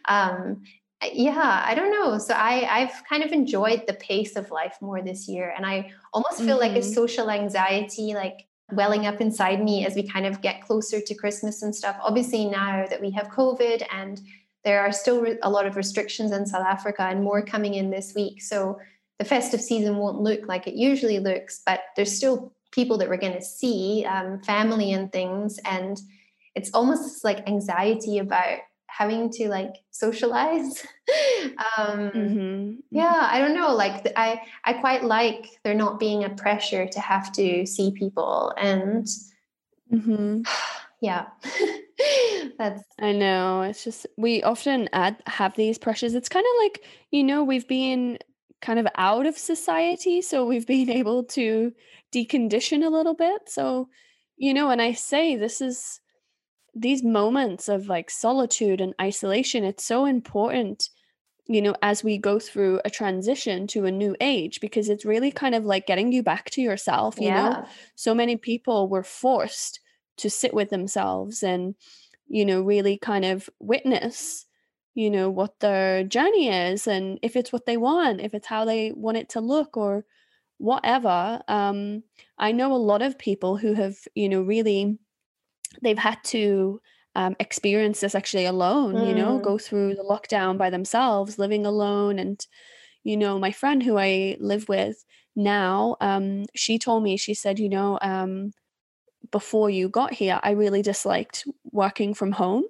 Um, 0.06 0.64
yeah, 1.12 1.64
I 1.66 1.76
don't 1.76 1.92
know. 1.92 2.18
So 2.18 2.34
I, 2.34 2.68
I've 2.82 3.04
kind 3.08 3.24
of 3.24 3.32
enjoyed 3.32 3.84
the 3.88 3.94
pace 3.94 4.36
of 4.36 4.50
life 4.52 4.78
more 4.82 5.02
this 5.02 5.28
year. 5.28 5.54
And 5.56 5.66
I 5.66 5.92
almost 6.14 6.40
feel 6.42 6.58
like 6.58 6.72
a 6.72 6.80
Mm-hmm. 6.80 6.94
social 6.94 7.30
anxiety, 7.30 8.14
like 8.14 8.48
welling 8.72 9.06
up 9.06 9.22
inside 9.22 9.62
me 9.64 9.86
as 9.86 9.96
we 9.96 10.08
kind 10.08 10.26
of 10.26 10.42
get 10.42 10.62
closer 10.62 11.00
to 11.02 11.14
Christmas 11.14 11.62
and 11.62 11.76
stuff. 11.76 11.98
Obviously, 12.02 12.46
now 12.46 12.88
that 12.90 13.02
we 13.02 13.12
have 13.12 13.28
COVID 13.28 13.86
and 13.92 14.22
there 14.64 14.82
are 14.82 14.92
still 14.92 15.22
re- 15.22 15.38
a 15.42 15.50
lot 15.50 15.66
of 15.66 15.76
restrictions 15.76 16.32
in 16.32 16.46
South 16.46 16.66
Africa 16.66 17.04
and 17.04 17.24
more 17.24 17.44
coming 17.46 17.74
in 17.74 17.90
this 17.90 18.14
week. 18.16 18.42
So 18.42 18.80
the 19.20 19.26
festive 19.26 19.62
season 19.62 19.98
won't 19.98 20.22
look 20.22 20.48
like 20.48 20.68
it 20.68 20.76
usually 20.76 21.20
looks, 21.20 21.62
but 21.66 21.82
there's 21.96 22.16
still 22.16 22.54
people 22.72 22.98
that 22.98 23.10
we're 23.10 23.18
going 23.18 23.34
to 23.34 23.42
see, 23.42 24.06
um, 24.08 24.40
family 24.42 24.94
and 24.94 25.12
things. 25.12 25.60
And 25.66 26.00
it's 26.56 26.72
almost 26.74 27.24
like 27.24 27.48
anxiety 27.48 28.18
about 28.20 28.60
having 28.88 29.30
to 29.32 29.50
like 29.50 29.76
socialize. 29.92 30.86
um, 31.78 32.12
Mm-hmm. 32.12 32.74
yeah, 32.92 33.28
I 33.32 33.40
don't 33.40 33.56
know. 33.56 33.74
Like 33.74 34.12
I, 34.16 34.42
I 34.66 34.74
quite 34.74 35.04
like 35.04 35.48
there 35.64 35.74
not 35.74 36.00
being 36.00 36.24
a 36.24 36.30
pressure 36.30 36.88
to 36.88 37.00
have 37.00 37.32
to 37.34 37.66
see 37.66 37.92
people, 37.92 38.54
and 38.58 39.08
Mm-hmm. 39.92 40.42
yeah, 41.02 41.26
that's 42.58 42.84
I 43.00 43.12
know. 43.12 43.62
It's 43.62 43.84
just 43.84 44.08
we 44.18 44.44
often 44.44 44.90
add 44.94 45.22
have 45.28 45.56
these 45.56 45.78
pressures. 45.78 46.16
It's 46.16 46.30
kind 46.30 46.46
of 46.46 46.64
like, 46.64 46.86
you 47.12 47.24
know, 47.24 47.44
we've 47.44 47.68
been 47.68 48.20
kind 48.62 48.80
of 48.80 48.88
out 48.96 49.26
of 49.26 49.38
society, 49.38 50.22
so 50.22 50.46
we've 50.46 50.68
been 50.68 50.90
able 51.02 51.24
to 51.26 51.74
decondition 52.14 52.86
a 52.86 52.90
little 52.90 53.16
bit. 53.16 53.44
So, 53.48 53.90
you 54.38 54.54
know, 54.54 54.70
and 54.70 54.82
I 54.82 54.94
say 54.94 55.36
this 55.36 55.62
is 55.62 56.00
these 56.76 57.04
moments 57.04 57.70
of 57.70 57.88
like 57.88 58.10
solitude 58.10 58.82
and 58.82 58.96
isolation, 59.02 59.64
it's 59.64 59.86
so 59.86 60.06
important, 60.06 60.90
you 61.48 61.62
know, 61.62 61.76
as 61.82 62.04
we 62.04 62.18
go 62.18 62.40
through 62.40 62.82
a 62.86 62.90
transition 62.90 63.68
to 63.68 63.86
a 63.86 63.92
new 63.92 64.16
age 64.22 64.60
because 64.62 64.90
it's 64.90 65.06
really 65.06 65.32
kind 65.32 65.56
of 65.56 65.66
like 65.66 65.86
getting 65.88 66.12
you 66.12 66.24
back 66.24 66.50
to 66.52 66.62
yourself, 66.62 67.20
you 67.22 67.32
know. 67.32 67.60
yeah, 67.60 67.66
So 67.96 68.16
many 68.16 68.38
people 68.38 68.90
were 68.90 69.04
forced 69.04 69.80
to 70.18 70.30
sit 70.30 70.54
with 70.54 70.70
themselves 70.70 71.44
and 71.44 71.76
you 72.28 72.46
know, 72.46 72.62
really 72.62 72.98
kind 72.98 73.26
of 73.26 73.50
witness, 73.60 74.46
you 74.96 75.10
know, 75.10 75.30
what 75.30 75.60
their 75.60 76.04
journey 76.04 76.50
is 76.50 76.88
and 76.88 77.20
if 77.22 77.36
it's 77.36 77.52
what 77.54 77.66
they 77.66 77.78
want, 77.78 78.22
if 78.22 78.34
it's 78.34 78.48
how 78.48 78.66
they 78.66 78.92
want 78.92 79.18
it 79.18 79.30
to 79.30 79.40
look 79.40 79.78
or 79.78 80.06
whatever. 80.58 81.42
Um, 81.48 82.04
I 82.38 82.52
know 82.52 82.74
a 82.74 82.78
lot 82.78 83.02
of 83.02 83.20
people 83.20 83.58
who 83.58 83.74
have, 83.74 83.98
you 84.16 84.30
know, 84.30 84.42
really 84.42 84.98
they've 85.82 85.98
had 85.98 86.24
to 86.26 86.82
um, 87.16 87.36
experience 87.40 88.00
this 88.00 88.16
actually 88.16 88.46
alone, 88.46 89.08
you 89.08 89.14
know, 89.14 89.40
mm, 89.40 89.44
go 89.44 89.58
through 89.58 89.96
the 89.96 90.04
lockdown 90.04 90.58
by 90.58 90.72
themselves, 90.72 91.38
living 91.38 91.66
alone. 91.66 92.18
And, 92.18 92.44
you 93.04 93.18
know, 93.18 93.38
my 93.38 93.52
friend 93.52 93.84
who 93.84 93.98
I 94.00 94.38
live 94.40 94.68
with 94.68 95.06
now, 95.36 95.98
um, 96.02 96.46
she 96.56 96.80
told 96.80 97.04
me, 97.04 97.18
she 97.18 97.36
said, 97.36 97.60
you 97.60 97.70
know, 97.70 98.00
um, 98.02 98.54
before 99.32 99.70
you 99.70 99.90
got 99.90 100.14
here, 100.14 100.40
I 100.44 100.52
really 100.52 100.82
disliked 100.82 101.48
working 101.72 102.14
from 102.14 102.32
home. 102.34 102.64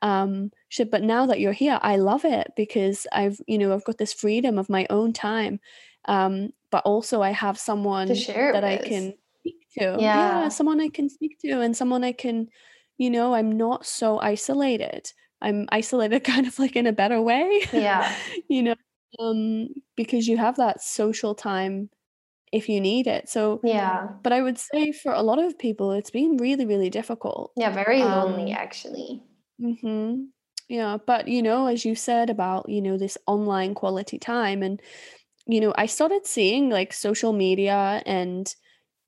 Um, 0.00 0.52
but 0.90 1.02
now 1.02 1.26
that 1.26 1.40
you're 1.40 1.52
here, 1.52 1.78
I 1.82 1.96
love 1.96 2.24
it 2.24 2.52
because 2.56 3.06
I've, 3.12 3.40
you 3.46 3.58
know, 3.58 3.74
I've 3.74 3.84
got 3.84 3.98
this 3.98 4.12
freedom 4.12 4.58
of 4.58 4.68
my 4.68 4.86
own 4.90 5.12
time. 5.12 5.60
Um, 6.04 6.50
but 6.70 6.84
also 6.84 7.22
I 7.22 7.30
have 7.30 7.58
someone 7.58 8.08
that 8.52 8.64
I 8.64 8.76
can 8.78 9.14
speak 9.40 9.56
to. 9.78 9.96
Yeah, 9.98 10.14
Yeah, 10.14 10.48
someone 10.48 10.80
I 10.80 10.88
can 10.88 11.08
speak 11.08 11.38
to 11.40 11.60
and 11.60 11.76
someone 11.76 12.04
I 12.04 12.12
can, 12.12 12.48
you 12.98 13.10
know, 13.10 13.34
I'm 13.34 13.52
not 13.56 13.86
so 13.86 14.18
isolated. 14.20 15.12
I'm 15.40 15.66
isolated 15.70 16.20
kind 16.24 16.46
of 16.46 16.58
like 16.58 16.76
in 16.76 16.86
a 16.86 16.92
better 16.92 17.20
way, 17.20 17.66
yeah, 17.72 18.14
you 18.48 18.62
know. 18.62 18.74
um, 19.18 19.68
because 19.96 20.28
you 20.28 20.36
have 20.36 20.56
that 20.56 20.82
social 20.82 21.34
time 21.34 21.90
if 22.52 22.68
you 22.68 22.80
need 22.80 23.06
it. 23.06 23.28
So 23.28 23.60
yeah, 23.62 24.08
but 24.22 24.32
I 24.32 24.42
would 24.42 24.58
say 24.58 24.92
for 24.92 25.12
a 25.12 25.22
lot 25.22 25.38
of 25.38 25.58
people, 25.58 25.92
it's 25.92 26.10
been 26.10 26.36
really, 26.36 26.66
really 26.66 26.90
difficult. 26.90 27.52
Yeah, 27.56 27.70
very 27.70 28.02
lonely 28.02 28.52
um, 28.52 28.58
actually. 28.58 29.22
Mm-hmm. 29.60 30.24
Yeah, 30.68 30.98
but 31.06 31.28
you 31.28 31.42
know, 31.42 31.66
as 31.66 31.84
you 31.84 31.94
said 31.94 32.30
about 32.30 32.68
you 32.68 32.82
know 32.82 32.98
this 32.98 33.18
online 33.26 33.74
quality 33.74 34.18
time, 34.18 34.62
and 34.62 34.80
you 35.46 35.60
know, 35.60 35.74
I 35.76 35.86
started 35.86 36.26
seeing 36.26 36.70
like 36.70 36.92
social 36.92 37.32
media 37.32 38.02
and 38.04 38.54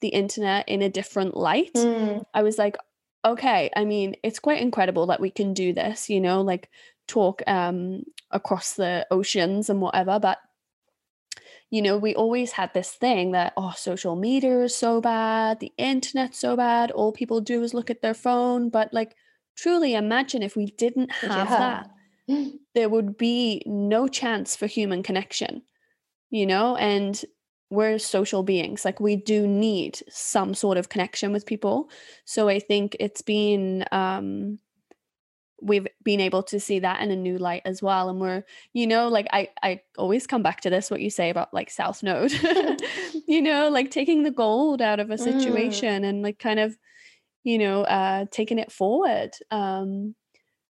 the 0.01 0.09
internet 0.09 0.69
in 0.69 0.83
a 0.83 0.89
different 0.89 1.37
light. 1.37 1.75
Mm. 1.75 2.25
I 2.33 2.43
was 2.43 2.57
like, 2.57 2.77
okay, 3.25 3.71
I 3.77 3.85
mean, 3.85 4.17
it's 4.23 4.39
quite 4.39 4.63
incredible 4.63 5.07
that 5.09 5.21
we 5.21 5.31
can 5.31 5.53
do 5.53 5.75
this, 5.75 6.09
you 6.09 6.21
know, 6.21 6.41
like 6.41 6.71
talk 7.07 7.43
um 7.47 8.05
across 8.31 8.75
the 8.75 9.07
oceans 9.11 9.69
and 9.69 9.81
whatever, 9.81 10.19
but 10.19 10.39
you 11.71 11.81
know, 11.81 11.97
we 11.97 12.15
always 12.15 12.53
had 12.53 12.75
this 12.75 12.91
thing 12.91 13.31
that, 13.31 13.53
oh, 13.57 13.73
social 13.77 14.17
media 14.17 14.61
is 14.63 14.75
so 14.75 15.01
bad, 15.01 15.61
the 15.61 15.73
internet's 15.79 16.39
so 16.39 16.57
bad, 16.57 16.91
all 16.91 17.13
people 17.13 17.41
do 17.41 17.63
is 17.63 17.73
look 17.73 17.91
at 17.91 18.03
their 18.03 18.15
phone. 18.15 18.71
But 18.71 18.93
like, 18.93 19.15
truly 19.57 19.95
imagine 19.95 20.43
if 20.43 20.57
we 20.57 20.67
didn't 20.67 21.13
have 21.13 21.49
yeah. 21.49 21.85
that, 22.29 22.53
there 22.75 22.89
would 22.89 23.17
be 23.17 23.63
no 23.67 24.09
chance 24.09 24.57
for 24.57 24.67
human 24.67 25.03
connection, 25.03 25.63
you 26.31 26.45
know? 26.45 26.77
And 26.77 27.25
we're 27.71 28.01
social 28.01 28.43
beings, 28.43 28.85
like, 28.85 28.99
we 28.99 29.15
do 29.15 29.47
need 29.47 30.01
some 30.09 30.55
sort 30.55 30.77
of 30.77 30.89
connection 30.89 31.33
with 31.33 31.47
people. 31.47 31.89
So 32.25 32.49
I 32.49 32.59
think 32.59 32.97
it's 32.99 33.23
been, 33.23 33.85
um, 33.93 34.59
we've 35.63 35.87
been 36.03 36.21
able 36.21 36.43
to 36.43 36.59
see 36.59 36.79
that 36.79 37.03
in 37.03 37.11
a 37.11 37.17
new 37.17 37.39
light 37.39 37.63
as 37.65 37.83
well 37.83 38.09
and 38.09 38.21
we're 38.21 38.43
you 38.73 38.87
know 38.87 39.09
like 39.09 39.27
i 39.33 39.49
i 39.63 39.81
always 39.99 40.27
come 40.27 40.43
back 40.43 40.61
to 40.61 40.71
this 40.71 40.91
what 40.91 41.01
you 41.01 41.11
say 41.11 41.31
about 41.31 41.53
like 41.53 41.71
south 41.71 42.03
node 42.03 42.33
you 43.27 43.43
know 43.43 43.69
like 43.69 43.91
taking 43.91 44.23
the 44.23 44.31
gold 44.31 44.81
out 44.81 45.01
of 45.01 45.11
a 45.11 45.17
mm. 45.17 45.21
situation 45.21 46.03
mm. 46.03 46.09
and 46.09 46.23
like 46.23 46.39
kind 46.39 46.61
of 46.61 46.77
you 47.45 47.59
know 47.59 47.83
uh 47.83 48.25
taking 48.31 48.59
it 48.59 48.73
forward 48.73 49.31
um 49.51 50.15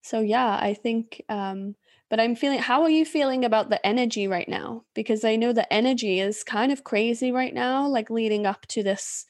so 0.01 0.20
yeah 0.20 0.58
i 0.62 0.74
think 0.74 1.22
um 1.29 1.75
but 2.10 2.20
i'm 2.20 2.36
feeling 2.36 2.60
how 2.60 2.84
are 2.84 2.89
you 2.89 3.06
feeling 3.06 3.46
about 3.46 3.70
the 3.70 3.86
energy 3.86 4.27
right 4.27 4.50
now 4.50 4.84
because 4.94 5.24
i 5.24 5.36
know 5.36 5.53
the 5.53 5.72
energy 5.72 6.20
is 6.20 6.44
kind 6.44 6.72
of 6.72 6.84
crazy 6.84 7.32
right 7.32 7.53
now 7.53 7.88
like 7.88 8.10
leading 8.10 8.46
up 8.46 8.65
to 8.67 8.84
this 8.84 9.25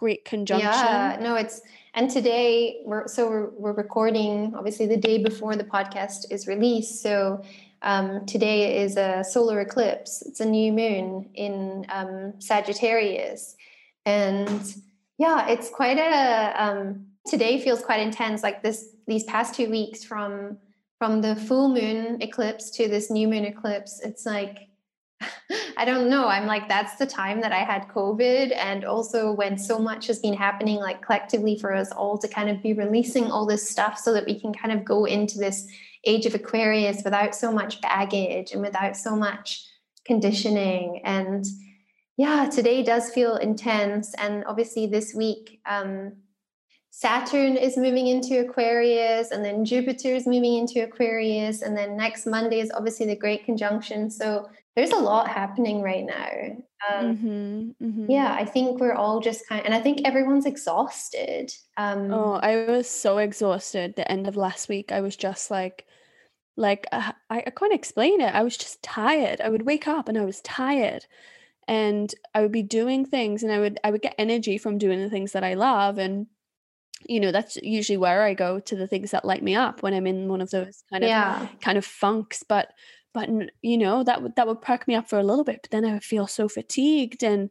great 0.00 0.24
conjunction 0.24 0.68
yeah 0.68 1.18
no 1.20 1.36
it's 1.36 1.60
and 1.94 2.10
today 2.10 2.82
we're 2.84 3.06
so 3.08 3.28
we're, 3.28 3.50
we're 3.50 3.72
recording 3.72 4.54
obviously 4.56 4.86
the 4.86 4.96
day 4.96 5.22
before 5.22 5.56
the 5.56 5.64
podcast 5.64 6.30
is 6.30 6.46
released. 6.46 7.02
So 7.02 7.42
um, 7.82 8.26
today 8.26 8.82
is 8.82 8.96
a 8.96 9.24
solar 9.24 9.60
eclipse. 9.60 10.22
It's 10.22 10.40
a 10.40 10.44
new 10.44 10.72
moon 10.72 11.30
in 11.34 11.86
um, 11.88 12.34
Sagittarius, 12.38 13.56
and 14.04 14.74
yeah, 15.18 15.48
it's 15.48 15.68
quite 15.68 15.98
a. 15.98 16.54
Um, 16.62 17.06
today 17.26 17.60
feels 17.60 17.82
quite 17.82 18.00
intense. 18.00 18.42
Like 18.42 18.62
this, 18.62 18.94
these 19.06 19.24
past 19.24 19.54
two 19.54 19.70
weeks 19.70 20.04
from 20.04 20.58
from 20.98 21.22
the 21.22 21.34
full 21.34 21.70
moon 21.70 22.20
eclipse 22.20 22.70
to 22.72 22.86
this 22.86 23.10
new 23.10 23.26
moon 23.26 23.46
eclipse, 23.46 24.00
it's 24.04 24.26
like 24.26 24.68
I 25.76 25.84
don't 25.84 26.08
know. 26.08 26.28
I'm 26.28 26.46
like, 26.46 26.68
that's 26.68 26.96
the 26.96 27.06
time 27.06 27.40
that 27.40 27.52
I 27.52 27.64
had 27.64 27.88
COVID. 27.88 28.54
And 28.56 28.84
also 28.84 29.32
when 29.32 29.58
so 29.58 29.78
much 29.78 30.06
has 30.06 30.18
been 30.18 30.34
happening, 30.34 30.76
like 30.76 31.02
collectively 31.02 31.58
for 31.58 31.74
us 31.74 31.90
all 31.92 32.18
to 32.18 32.28
kind 32.28 32.48
of 32.48 32.62
be 32.62 32.72
releasing 32.72 33.30
all 33.30 33.46
this 33.46 33.68
stuff 33.68 33.98
so 33.98 34.12
that 34.12 34.26
we 34.26 34.38
can 34.38 34.52
kind 34.52 34.72
of 34.72 34.84
go 34.84 35.04
into 35.04 35.38
this 35.38 35.66
age 36.04 36.26
of 36.26 36.34
Aquarius 36.34 37.02
without 37.04 37.34
so 37.34 37.52
much 37.52 37.80
baggage 37.80 38.52
and 38.52 38.62
without 38.62 38.96
so 38.96 39.14
much 39.16 39.66
conditioning. 40.04 41.02
And 41.04 41.44
yeah, 42.16 42.48
today 42.48 42.82
does 42.82 43.10
feel 43.10 43.36
intense. 43.36 44.14
And 44.14 44.44
obviously 44.46 44.86
this 44.86 45.14
week, 45.14 45.60
um, 45.66 46.12
Saturn 46.90 47.56
is 47.56 47.76
moving 47.76 48.08
into 48.08 48.40
Aquarius, 48.40 49.30
and 49.30 49.44
then 49.44 49.64
Jupiter 49.64 50.08
is 50.08 50.26
moving 50.26 50.56
into 50.56 50.82
Aquarius, 50.82 51.62
and 51.62 51.76
then 51.76 51.96
next 51.96 52.26
Monday 52.26 52.58
is 52.58 52.72
obviously 52.72 53.06
the 53.06 53.14
Great 53.14 53.44
Conjunction. 53.44 54.10
So 54.10 54.50
there's 54.76 54.92
a 54.92 54.96
lot 54.96 55.28
happening 55.28 55.82
right 55.82 56.04
now. 56.04 56.28
Um, 56.88 57.16
mm-hmm, 57.16 57.84
mm-hmm. 57.84 58.10
Yeah, 58.10 58.32
I 58.32 58.44
think 58.44 58.80
we're 58.80 58.94
all 58.94 59.20
just 59.20 59.46
kind, 59.48 59.60
of, 59.60 59.66
and 59.66 59.74
I 59.74 59.80
think 59.80 60.02
everyone's 60.04 60.46
exhausted. 60.46 61.52
Um, 61.76 62.12
oh, 62.12 62.34
I 62.34 62.64
was 62.64 62.88
so 62.88 63.18
exhausted. 63.18 63.96
The 63.96 64.10
end 64.10 64.26
of 64.26 64.36
last 64.36 64.68
week, 64.68 64.92
I 64.92 65.00
was 65.00 65.16
just 65.16 65.50
like, 65.50 65.86
like 66.56 66.86
uh, 66.92 67.12
I, 67.28 67.44
I 67.46 67.50
can't 67.50 67.74
explain 67.74 68.20
it. 68.20 68.34
I 68.34 68.42
was 68.42 68.56
just 68.56 68.82
tired. 68.82 69.40
I 69.40 69.48
would 69.48 69.66
wake 69.66 69.88
up 69.88 70.08
and 70.08 70.16
I 70.16 70.24
was 70.24 70.40
tired, 70.40 71.06
and 71.66 72.12
I 72.34 72.42
would 72.42 72.52
be 72.52 72.62
doing 72.62 73.04
things, 73.04 73.42
and 73.42 73.52
I 73.52 73.58
would 73.58 73.78
I 73.84 73.90
would 73.90 74.02
get 74.02 74.14
energy 74.18 74.56
from 74.56 74.78
doing 74.78 75.00
the 75.00 75.10
things 75.10 75.32
that 75.32 75.44
I 75.44 75.54
love, 75.54 75.98
and 75.98 76.26
you 77.08 77.20
know 77.20 77.32
that's 77.32 77.56
usually 77.56 77.96
where 77.96 78.22
I 78.22 78.34
go 78.34 78.60
to 78.60 78.76
the 78.76 78.86
things 78.86 79.10
that 79.10 79.24
light 79.24 79.42
me 79.42 79.54
up 79.54 79.82
when 79.82 79.94
I'm 79.94 80.06
in 80.06 80.28
one 80.28 80.40
of 80.40 80.50
those 80.50 80.82
kind 80.90 81.04
of 81.04 81.10
yeah. 81.10 81.48
kind 81.60 81.76
of 81.76 81.84
funks. 81.84 82.42
But 82.42 82.72
but 83.12 83.28
you 83.62 83.78
know 83.78 84.02
that 84.04 84.22
would 84.22 84.36
that 84.36 84.46
would 84.46 84.60
perk 84.60 84.86
me 84.86 84.94
up 84.94 85.08
for 85.08 85.18
a 85.18 85.24
little 85.24 85.44
bit 85.44 85.60
but 85.62 85.70
then 85.70 85.84
i 85.84 85.92
would 85.92 86.04
feel 86.04 86.26
so 86.26 86.48
fatigued 86.48 87.22
and 87.22 87.50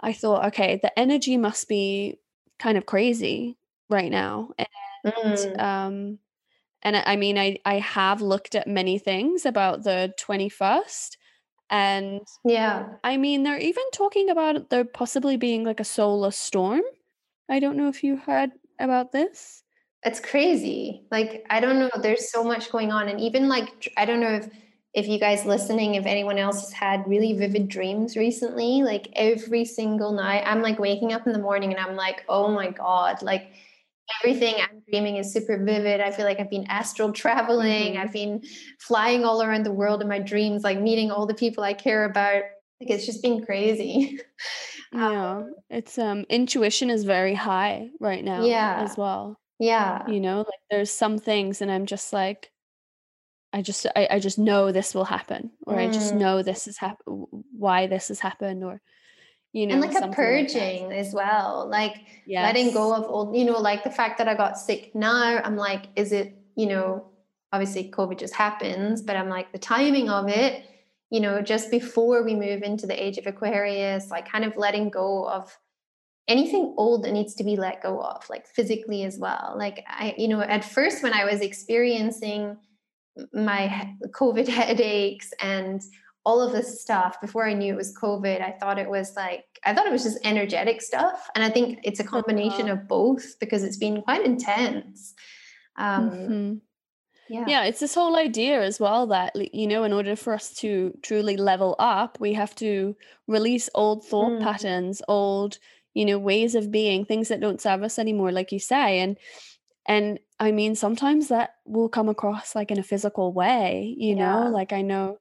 i 0.00 0.12
thought 0.12 0.46
okay 0.46 0.78
the 0.82 0.98
energy 0.98 1.36
must 1.36 1.68
be 1.68 2.18
kind 2.58 2.76
of 2.76 2.86
crazy 2.86 3.56
right 3.88 4.10
now 4.10 4.50
and 5.04 5.36
mm. 5.36 5.60
um 5.60 6.18
and 6.82 6.96
I, 6.96 7.02
I 7.06 7.16
mean 7.16 7.38
i 7.38 7.58
i 7.64 7.78
have 7.78 8.20
looked 8.20 8.54
at 8.54 8.66
many 8.68 8.98
things 8.98 9.46
about 9.46 9.84
the 9.84 10.12
21st 10.18 11.16
and 11.72 12.20
yeah. 12.44 12.84
I 13.02 13.16
mean 13.16 13.42
they're 13.42 13.58
even 13.58 13.84
talking 13.94 14.28
about 14.28 14.68
there 14.68 14.84
possibly 14.84 15.38
being 15.38 15.64
like 15.64 15.80
a 15.80 15.84
solar 15.84 16.30
storm. 16.30 16.82
I 17.48 17.60
don't 17.60 17.78
know 17.78 17.88
if 17.88 18.04
you 18.04 18.18
heard 18.18 18.50
about 18.78 19.10
this. 19.10 19.62
It's 20.04 20.20
crazy. 20.20 21.06
Like 21.10 21.46
i 21.48 21.60
don't 21.60 21.78
know 21.78 21.90
there's 22.02 22.30
so 22.30 22.44
much 22.44 22.70
going 22.70 22.92
on 22.92 23.08
and 23.08 23.18
even 23.18 23.48
like 23.48 23.90
i 23.96 24.04
don't 24.04 24.20
know 24.20 24.34
if 24.34 24.48
if 24.94 25.08
you 25.08 25.18
guys 25.18 25.46
listening, 25.46 25.94
if 25.94 26.04
anyone 26.04 26.38
else 26.38 26.60
has 26.60 26.72
had 26.72 27.08
really 27.08 27.32
vivid 27.32 27.68
dreams 27.68 28.16
recently, 28.16 28.82
like 28.82 29.08
every 29.14 29.64
single 29.64 30.12
night, 30.12 30.42
I'm 30.46 30.60
like 30.60 30.78
waking 30.78 31.12
up 31.12 31.26
in 31.26 31.32
the 31.32 31.38
morning 31.38 31.72
and 31.72 31.80
I'm 31.80 31.96
like, 31.96 32.24
oh 32.28 32.48
my 32.48 32.70
God, 32.70 33.22
like 33.22 33.52
everything 34.22 34.54
I'm 34.58 34.82
dreaming 34.90 35.16
is 35.16 35.32
super 35.32 35.56
vivid. 35.56 36.00
I 36.00 36.10
feel 36.10 36.26
like 36.26 36.40
I've 36.40 36.50
been 36.50 36.66
astral 36.68 37.12
traveling. 37.12 37.96
I've 37.96 38.12
been 38.12 38.42
flying 38.80 39.24
all 39.24 39.42
around 39.42 39.64
the 39.64 39.72
world 39.72 40.02
in 40.02 40.08
my 40.08 40.18
dreams, 40.18 40.62
like 40.62 40.78
meeting 40.78 41.10
all 41.10 41.26
the 41.26 41.34
people 41.34 41.64
I 41.64 41.72
care 41.72 42.04
about. 42.04 42.42
Like 42.80 42.90
it's 42.90 43.06
just 43.06 43.22
been 43.22 43.44
crazy. 43.44 44.20
yeah. 44.92 45.36
Um, 45.36 45.54
it's 45.70 45.98
um 45.98 46.26
intuition 46.28 46.90
is 46.90 47.04
very 47.04 47.34
high 47.34 47.88
right 47.98 48.22
now 48.22 48.44
yeah. 48.44 48.82
as 48.82 48.98
well. 48.98 49.38
Yeah. 49.58 50.06
You 50.06 50.20
know, 50.20 50.38
like 50.38 50.60
there's 50.70 50.90
some 50.90 51.16
things 51.18 51.62
and 51.62 51.70
I'm 51.70 51.86
just 51.86 52.12
like 52.12 52.51
I 53.52 53.62
just 53.62 53.86
I, 53.94 54.08
I 54.12 54.18
just 54.18 54.38
know 54.38 54.72
this 54.72 54.94
will 54.94 55.04
happen, 55.04 55.50
or 55.66 55.76
mm. 55.76 55.88
I 55.88 55.92
just 55.92 56.14
mm. 56.14 56.18
know 56.18 56.42
this 56.42 56.66
is 56.66 56.78
happen 56.78 57.26
why 57.56 57.86
this 57.86 58.08
has 58.08 58.20
happened, 58.20 58.64
or 58.64 58.80
you 59.52 59.66
know, 59.66 59.74
and 59.74 59.82
like 59.82 59.94
a 60.02 60.08
purging 60.08 60.88
like 60.88 60.96
as 60.96 61.12
well, 61.12 61.68
like 61.70 61.96
yes. 62.26 62.42
letting 62.42 62.72
go 62.72 62.94
of 62.94 63.04
old, 63.04 63.36
you 63.36 63.44
know, 63.44 63.58
like 63.58 63.84
the 63.84 63.90
fact 63.90 64.16
that 64.18 64.28
I 64.28 64.34
got 64.34 64.58
sick 64.58 64.94
now. 64.94 65.40
I'm 65.44 65.56
like, 65.56 65.88
is 65.94 66.12
it, 66.12 66.34
you 66.56 66.66
know, 66.66 67.10
obviously 67.52 67.90
COVID 67.90 68.18
just 68.18 68.34
happens, 68.34 69.02
but 69.02 69.14
I'm 69.14 69.28
like 69.28 69.52
the 69.52 69.58
timing 69.58 70.08
of 70.08 70.30
it, 70.30 70.64
you 71.10 71.20
know, 71.20 71.42
just 71.42 71.70
before 71.70 72.24
we 72.24 72.34
move 72.34 72.62
into 72.62 72.86
the 72.86 73.00
age 73.00 73.18
of 73.18 73.26
Aquarius, 73.26 74.10
like 74.10 74.30
kind 74.30 74.44
of 74.46 74.56
letting 74.56 74.88
go 74.88 75.28
of 75.28 75.54
anything 76.28 76.74
old 76.78 77.04
that 77.04 77.12
needs 77.12 77.34
to 77.34 77.44
be 77.44 77.56
let 77.56 77.82
go 77.82 78.00
of, 78.00 78.28
like 78.30 78.46
physically 78.46 79.02
as 79.04 79.18
well. 79.18 79.54
Like 79.58 79.84
I, 79.86 80.14
you 80.16 80.28
know, 80.28 80.40
at 80.40 80.64
first 80.64 81.02
when 81.02 81.12
I 81.12 81.26
was 81.26 81.42
experiencing 81.42 82.56
my 83.32 83.94
COVID 84.12 84.48
headaches 84.60 85.32
and 85.40 85.82
all 86.24 86.40
of 86.40 86.52
this 86.52 86.80
stuff 86.80 87.20
before 87.20 87.46
I 87.46 87.52
knew 87.52 87.74
it 87.74 87.76
was 87.76 87.96
COVID. 87.96 88.40
I 88.40 88.52
thought 88.52 88.78
it 88.78 88.88
was 88.88 89.14
like, 89.16 89.44
I 89.64 89.74
thought 89.74 89.86
it 89.86 89.92
was 89.92 90.04
just 90.04 90.24
energetic 90.24 90.80
stuff. 90.80 91.28
And 91.34 91.44
I 91.44 91.50
think 91.50 91.80
it's 91.82 92.00
a 92.00 92.04
combination 92.04 92.68
uh-huh. 92.68 92.82
of 92.82 92.88
both 92.88 93.38
because 93.40 93.64
it's 93.64 93.76
been 93.76 94.02
quite 94.02 94.24
intense. 94.24 95.14
Um, 95.76 96.10
mm-hmm. 96.10 96.54
Yeah. 97.28 97.44
yeah, 97.46 97.64
it's 97.64 97.80
this 97.80 97.94
whole 97.94 98.16
idea 98.16 98.60
as 98.60 98.78
well 98.78 99.06
that, 99.06 99.32
you 99.54 99.66
know, 99.66 99.84
in 99.84 99.92
order 99.92 100.16
for 100.16 100.34
us 100.34 100.52
to 100.56 100.96
truly 101.02 101.36
level 101.36 101.74
up, 101.78 102.18
we 102.20 102.34
have 102.34 102.54
to 102.56 102.94
release 103.26 103.70
old 103.74 104.04
thought 104.04 104.32
mm. 104.32 104.42
patterns, 104.42 105.00
old, 105.08 105.58
you 105.94 106.04
know, 106.04 106.18
ways 106.18 106.54
of 106.54 106.70
being, 106.70 107.04
things 107.04 107.28
that 107.28 107.40
don't 107.40 107.60
serve 107.60 107.82
us 107.82 107.98
anymore, 107.98 108.32
like 108.32 108.52
you 108.52 108.58
say. 108.58 109.00
And, 109.00 109.16
and 109.86 110.18
I 110.38 110.52
mean, 110.52 110.74
sometimes 110.74 111.28
that 111.28 111.54
will 111.64 111.88
come 111.88 112.08
across 112.08 112.54
like 112.54 112.70
in 112.70 112.78
a 112.78 112.82
physical 112.82 113.32
way, 113.32 113.94
you 113.98 114.16
yeah. 114.16 114.44
know, 114.44 114.50
like 114.50 114.72
I 114.72 114.82
know 114.82 115.18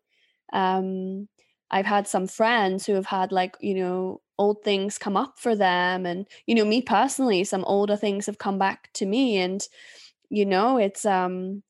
um 0.54 1.28
I've 1.69 1.86
had 1.86 2.08
some 2.08 2.28
friends 2.28 2.86
who 2.86 2.93
have 2.95 3.06
had 3.06 3.32
like, 3.32 3.56
you 3.62 3.76
know, 3.76 4.21
old 4.38 4.63
things 4.63 4.97
come 4.97 5.15
up 5.15 5.39
for 5.39 5.56
them 5.56 6.06
and 6.06 6.28
you 6.45 6.56
know, 6.56 6.65
me 6.65 6.82
personally, 6.82 7.43
some 7.43 7.63
older 7.65 7.95
things 7.95 8.26
have 8.26 8.38
come 8.38 8.58
back 8.60 8.89
to 8.93 9.06
me 9.06 9.38
and 9.38 9.67
you 10.30 10.45
know, 10.45 10.78
it's 10.78 11.06
um 11.06 11.63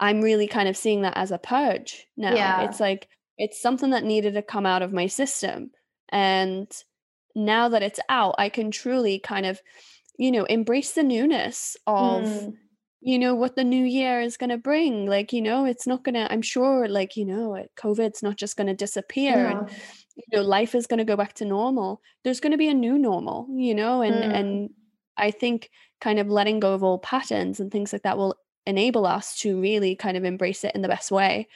I'm 0.00 0.20
really 0.20 0.48
kind 0.48 0.68
of 0.68 0.76
seeing 0.76 1.02
that 1.02 1.16
as 1.16 1.30
a 1.30 1.38
purge 1.38 2.08
now. 2.16 2.34
Yeah. 2.34 2.62
It's 2.62 2.80
like 2.80 3.08
it's 3.38 3.60
something 3.60 3.90
that 3.90 4.04
needed 4.04 4.34
to 4.34 4.42
come 4.42 4.66
out 4.66 4.82
of 4.82 4.92
my 4.92 5.06
system. 5.06 5.70
And 6.10 6.70
now 7.34 7.68
that 7.70 7.82
it's 7.82 8.00
out, 8.08 8.34
I 8.38 8.48
can 8.48 8.70
truly 8.70 9.18
kind 9.18 9.46
of, 9.46 9.60
you 10.18 10.30
know, 10.30 10.44
embrace 10.44 10.92
the 10.92 11.02
newness 11.02 11.76
of, 11.86 12.22
mm. 12.22 12.54
you 13.00 13.18
know, 13.18 13.34
what 13.34 13.56
the 13.56 13.64
new 13.64 13.84
year 13.84 14.20
is 14.20 14.36
going 14.36 14.50
to 14.50 14.58
bring. 14.58 15.06
Like, 15.06 15.32
you 15.32 15.42
know, 15.42 15.64
it's 15.64 15.86
not 15.86 16.04
going 16.04 16.14
to, 16.14 16.30
I'm 16.32 16.42
sure, 16.42 16.88
like, 16.88 17.16
you 17.16 17.24
know, 17.24 17.64
COVID's 17.76 18.22
not 18.22 18.36
just 18.36 18.56
going 18.56 18.68
to 18.68 18.74
disappear. 18.74 19.34
Yeah. 19.34 19.50
And, 19.58 19.70
you 20.16 20.24
know, 20.32 20.42
life 20.42 20.74
is 20.74 20.86
going 20.86 20.98
to 20.98 21.04
go 21.04 21.16
back 21.16 21.32
to 21.34 21.44
normal. 21.44 22.00
There's 22.24 22.40
going 22.40 22.52
to 22.52 22.58
be 22.58 22.68
a 22.68 22.74
new 22.74 22.98
normal, 22.98 23.48
you 23.50 23.74
know, 23.74 24.02
and, 24.02 24.14
mm. 24.14 24.34
and, 24.34 24.70
I 25.14 25.30
think 25.30 25.68
kind 26.00 26.18
of 26.18 26.28
letting 26.28 26.58
go 26.58 26.72
of 26.72 26.82
old 26.82 27.02
patterns 27.02 27.60
and 27.60 27.70
things 27.70 27.92
like 27.92 28.02
that 28.02 28.16
will 28.16 28.34
enable 28.66 29.04
us 29.04 29.38
to 29.40 29.60
really 29.60 29.94
kind 29.94 30.16
of 30.16 30.24
embrace 30.24 30.64
it 30.64 30.74
in 30.74 30.80
the 30.80 30.88
best 30.88 31.10
way 31.10 31.48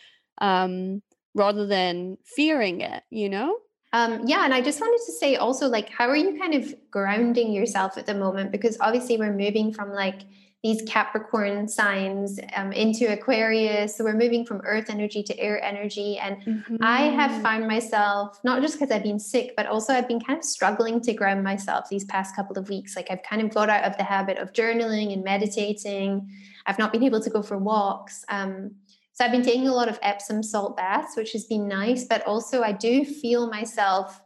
um, 0.43 1.03
rather 1.35 1.67
than 1.67 2.19
fearing 2.23 2.83
it, 2.83 3.03
you 3.09 3.31
know? 3.31 3.57
Um, 3.97 4.21
yeah, 4.27 4.45
and 4.45 4.53
I 4.53 4.61
just 4.61 4.79
wanted 4.79 5.03
to 5.07 5.13
say 5.13 5.37
also, 5.37 5.69
like, 5.69 5.89
how 5.89 6.07
are 6.07 6.17
you 6.17 6.39
kind 6.39 6.53
of 6.53 6.75
grounding 6.91 7.51
yourself 7.51 7.97
at 7.97 8.05
the 8.05 8.13
moment? 8.13 8.53
Because 8.53 8.77
obviously, 8.79 9.17
we're 9.17 9.33
moving 9.33 9.73
from 9.73 9.91
like 9.91 10.21
these 10.63 10.83
Capricorn 10.83 11.67
signs 11.67 12.39
um, 12.57 12.73
into 12.73 13.11
Aquarius. 13.11 13.97
So 13.97 14.05
we're 14.05 14.13
moving 14.13 14.45
from 14.45 14.61
earth 14.65 14.91
energy 14.91 15.23
to 15.23 15.39
air 15.39 15.65
energy. 15.65 16.19
And 16.19 16.37
mm-hmm. 16.45 16.77
I 16.83 17.05
have 17.05 17.31
mm-hmm. 17.31 17.43
found 17.43 17.69
myself, 17.69 18.39
not 18.45 18.61
just 18.61 18.75
because 18.75 18.91
I've 18.91 19.03
been 19.03 19.19
sick, 19.19 19.55
but 19.57 19.65
also 19.65 19.95
I've 19.95 20.09
been 20.09 20.21
kind 20.21 20.39
of 20.39 20.45
struggling 20.45 21.01
to 21.03 21.15
ground 21.15 21.43
myself 21.43 21.89
these 21.89 22.05
past 22.05 22.37
couple 22.37 22.59
of 22.59 22.69
weeks. 22.69 22.97
Like 22.97 23.11
I've 23.11 23.23
kind 23.23 23.41
of 23.41 23.55
got 23.55 23.71
out 23.71 23.85
of 23.85 23.97
the 23.97 24.05
habit 24.05 24.37
of 24.37 24.53
journaling 24.53 25.15
and 25.15 25.25
meditating. 25.25 26.29
I've 26.67 26.79
not 26.79 26.93
been 26.93 27.05
able 27.05 27.21
to 27.21 27.31
go 27.31 27.43
for 27.43 27.57
walks. 27.57 28.27
Um, 28.29 28.73
so 29.17 29.25
I've 29.25 29.33
been 29.33 29.43
taking 29.43 29.67
a 29.67 29.73
lot 29.73 29.89
of 29.89 29.99
Epsom 30.03 30.43
salt 30.43 30.77
baths, 30.77 31.17
which 31.17 31.33
has 31.33 31.47
been 31.47 31.67
nice, 31.67 32.05
but 32.05 32.23
also 32.27 32.61
I 32.61 32.73
do 32.73 33.03
feel 33.03 33.49
myself 33.49 34.21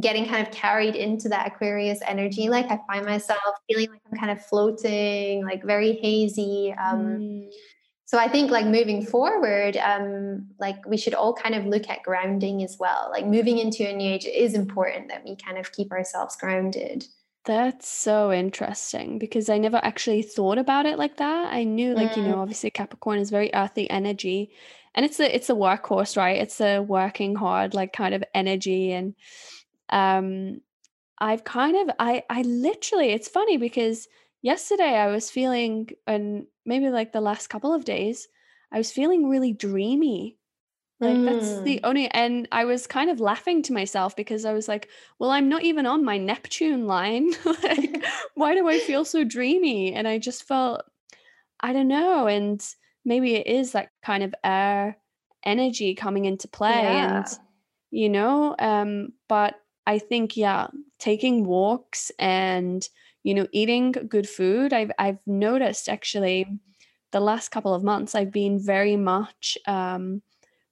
getting 0.00 0.26
kind 0.26 0.46
of 0.46 0.50
carried 0.54 0.94
into 0.96 1.28
that 1.28 1.46
Aquarius 1.46 2.00
energy. 2.06 2.48
Like 2.48 2.70
I 2.70 2.80
find 2.86 3.04
myself 3.04 3.40
feeling 3.68 3.90
like 3.90 4.00
I'm 4.10 4.18
kind 4.18 4.30
of 4.32 4.42
floating, 4.42 5.44
like 5.44 5.62
very 5.62 5.92
hazy. 5.96 6.74
Um, 6.82 6.98
mm. 6.98 7.50
So 8.06 8.16
I 8.18 8.26
think 8.26 8.50
like 8.50 8.64
moving 8.64 9.04
forward, 9.04 9.76
um, 9.76 10.48
like 10.58 10.76
we 10.86 10.96
should 10.96 11.12
all 11.12 11.34
kind 11.34 11.54
of 11.54 11.66
look 11.66 11.90
at 11.90 12.02
grounding 12.02 12.62
as 12.62 12.78
well. 12.80 13.08
Like 13.10 13.26
moving 13.26 13.58
into 13.58 13.86
a 13.86 13.92
new 13.92 14.14
age, 14.14 14.24
it 14.24 14.34
is 14.34 14.54
important 14.54 15.08
that 15.08 15.24
we 15.26 15.36
kind 15.36 15.58
of 15.58 15.72
keep 15.72 15.92
ourselves 15.92 16.36
grounded. 16.36 17.04
That's 17.46 17.88
so 17.88 18.32
interesting 18.32 19.20
because 19.20 19.48
I 19.48 19.58
never 19.58 19.76
actually 19.76 20.22
thought 20.22 20.58
about 20.58 20.84
it 20.84 20.98
like 20.98 21.18
that. 21.18 21.52
I 21.52 21.62
knew 21.62 21.94
like, 21.94 22.12
mm. 22.12 22.16
you 22.16 22.22
know, 22.24 22.40
obviously 22.40 22.70
Capricorn 22.70 23.20
is 23.20 23.30
very 23.30 23.50
earthy 23.54 23.88
energy 23.88 24.50
and 24.96 25.06
it's 25.06 25.20
a 25.20 25.32
it's 25.32 25.48
a 25.48 25.54
workhorse, 25.54 26.16
right? 26.16 26.42
It's 26.42 26.60
a 26.60 26.80
working 26.80 27.36
hard 27.36 27.72
like 27.72 27.92
kind 27.92 28.14
of 28.14 28.24
energy 28.34 28.92
and 28.92 29.14
um 29.90 30.60
I've 31.18 31.44
kind 31.44 31.76
of 31.76 31.94
I 32.00 32.24
I 32.28 32.42
literally 32.42 33.10
it's 33.10 33.28
funny 33.28 33.58
because 33.58 34.08
yesterday 34.42 34.96
I 34.96 35.06
was 35.06 35.30
feeling 35.30 35.90
and 36.04 36.46
maybe 36.64 36.90
like 36.90 37.12
the 37.12 37.20
last 37.20 37.46
couple 37.46 37.72
of 37.72 37.84
days 37.84 38.26
I 38.72 38.78
was 38.78 38.90
feeling 38.90 39.28
really 39.28 39.52
dreamy 39.52 40.36
like 40.98 41.22
that's 41.24 41.60
the 41.60 41.76
mm. 41.76 41.80
only 41.84 42.10
and 42.10 42.48
I 42.52 42.64
was 42.64 42.86
kind 42.86 43.10
of 43.10 43.20
laughing 43.20 43.62
to 43.64 43.74
myself 43.74 44.16
because 44.16 44.46
I 44.46 44.54
was 44.54 44.66
like, 44.66 44.88
well, 45.18 45.30
I'm 45.30 45.48
not 45.48 45.62
even 45.62 45.84
on 45.84 46.04
my 46.04 46.16
Neptune 46.16 46.86
line. 46.86 47.32
like, 47.62 48.02
why 48.34 48.54
do 48.54 48.66
I 48.66 48.78
feel 48.78 49.04
so 49.04 49.22
dreamy? 49.22 49.92
And 49.92 50.08
I 50.08 50.18
just 50.18 50.44
felt 50.48 50.82
I 51.60 51.72
don't 51.72 51.88
know. 51.88 52.26
And 52.26 52.64
maybe 53.04 53.34
it 53.34 53.46
is 53.46 53.72
that 53.72 53.90
kind 54.02 54.22
of 54.22 54.34
air 54.42 54.96
energy 55.44 55.94
coming 55.94 56.24
into 56.24 56.48
play. 56.48 56.82
Yeah. 56.82 57.18
And 57.18 57.26
you 57.90 58.08
know, 58.08 58.56
um, 58.58 59.12
but 59.28 59.54
I 59.86 59.98
think, 59.98 60.36
yeah, 60.36 60.66
taking 60.98 61.44
walks 61.44 62.10
and, 62.18 62.86
you 63.22 63.34
know, 63.34 63.46
eating 63.52 63.92
good 63.92 64.28
food, 64.28 64.72
I've 64.72 64.90
I've 64.98 65.18
noticed 65.26 65.88
actually 65.88 66.46
the 67.12 67.20
last 67.20 67.50
couple 67.50 67.72
of 67.74 67.84
months 67.84 68.14
I've 68.14 68.32
been 68.32 68.58
very 68.58 68.96
much 68.96 69.56
um 69.66 70.22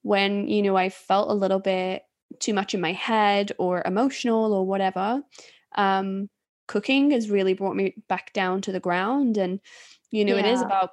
when 0.04 0.46
you 0.48 0.62
know 0.62 0.76
I 0.76 0.90
felt 0.90 1.30
a 1.30 1.34
little 1.34 1.58
bit 1.58 2.02
too 2.38 2.54
much 2.54 2.74
in 2.74 2.80
my 2.80 2.92
head 2.92 3.52
or 3.58 3.82
emotional 3.84 4.52
or 4.52 4.66
whatever, 4.66 5.22
um, 5.76 6.28
cooking 6.68 7.10
has 7.10 7.30
really 7.30 7.54
brought 7.54 7.74
me 7.74 7.94
back 8.08 8.32
down 8.32 8.60
to 8.62 8.72
the 8.72 8.80
ground. 8.80 9.38
And 9.38 9.60
you 10.10 10.24
know, 10.24 10.36
yeah. 10.36 10.46
it 10.46 10.52
is 10.52 10.62
about 10.62 10.90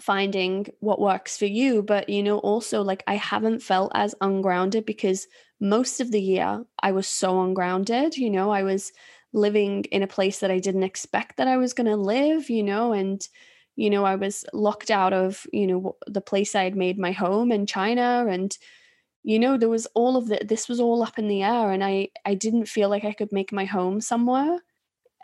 finding 0.00 0.66
what 0.80 1.00
works 1.00 1.38
for 1.38 1.46
you 1.46 1.82
but 1.82 2.10
you 2.10 2.22
know 2.22 2.36
also 2.38 2.82
like 2.82 3.02
i 3.06 3.14
haven't 3.14 3.62
felt 3.62 3.90
as 3.94 4.14
ungrounded 4.20 4.84
because 4.84 5.26
most 5.58 6.00
of 6.00 6.10
the 6.10 6.20
year 6.20 6.62
i 6.82 6.92
was 6.92 7.06
so 7.06 7.40
ungrounded 7.40 8.14
you 8.14 8.28
know 8.28 8.50
i 8.50 8.62
was 8.62 8.92
living 9.32 9.84
in 9.84 10.02
a 10.02 10.06
place 10.06 10.40
that 10.40 10.50
i 10.50 10.58
didn't 10.58 10.82
expect 10.82 11.38
that 11.38 11.48
i 11.48 11.56
was 11.56 11.72
going 11.72 11.86
to 11.86 11.96
live 11.96 12.50
you 12.50 12.62
know 12.62 12.92
and 12.92 13.28
you 13.76 13.90
know, 13.90 14.04
I 14.04 14.16
was 14.16 14.44
locked 14.52 14.90
out 14.90 15.12
of, 15.12 15.46
you 15.52 15.66
know, 15.66 15.96
the 16.06 16.20
place 16.20 16.54
I 16.54 16.64
had 16.64 16.76
made 16.76 16.98
my 16.98 17.12
home 17.12 17.52
in 17.52 17.66
China 17.66 18.26
and 18.28 18.56
you 19.22 19.40
know, 19.40 19.58
there 19.58 19.68
was 19.68 19.86
all 19.94 20.16
of 20.16 20.28
that 20.28 20.46
this 20.46 20.68
was 20.68 20.78
all 20.78 21.02
up 21.02 21.18
in 21.18 21.26
the 21.26 21.42
air 21.42 21.72
and 21.72 21.82
I 21.82 22.08
I 22.24 22.34
didn't 22.34 22.66
feel 22.66 22.88
like 22.88 23.04
I 23.04 23.12
could 23.12 23.32
make 23.32 23.52
my 23.52 23.64
home 23.64 24.00
somewhere. 24.00 24.60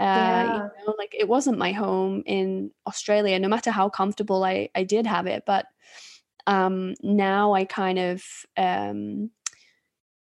Uh, 0.00 0.04
yeah. 0.04 0.54
you 0.80 0.86
know, 0.86 0.94
like 0.98 1.14
it 1.16 1.28
wasn't 1.28 1.58
my 1.58 1.70
home 1.70 2.24
in 2.26 2.72
Australia, 2.86 3.38
no 3.38 3.48
matter 3.48 3.70
how 3.70 3.88
comfortable 3.88 4.42
I, 4.42 4.70
I 4.74 4.82
did 4.82 5.06
have 5.06 5.26
it. 5.26 5.44
But 5.46 5.66
um, 6.48 6.94
now 7.02 7.52
I 7.52 7.64
kind 7.64 7.98
of, 7.98 8.24
um, 8.56 9.30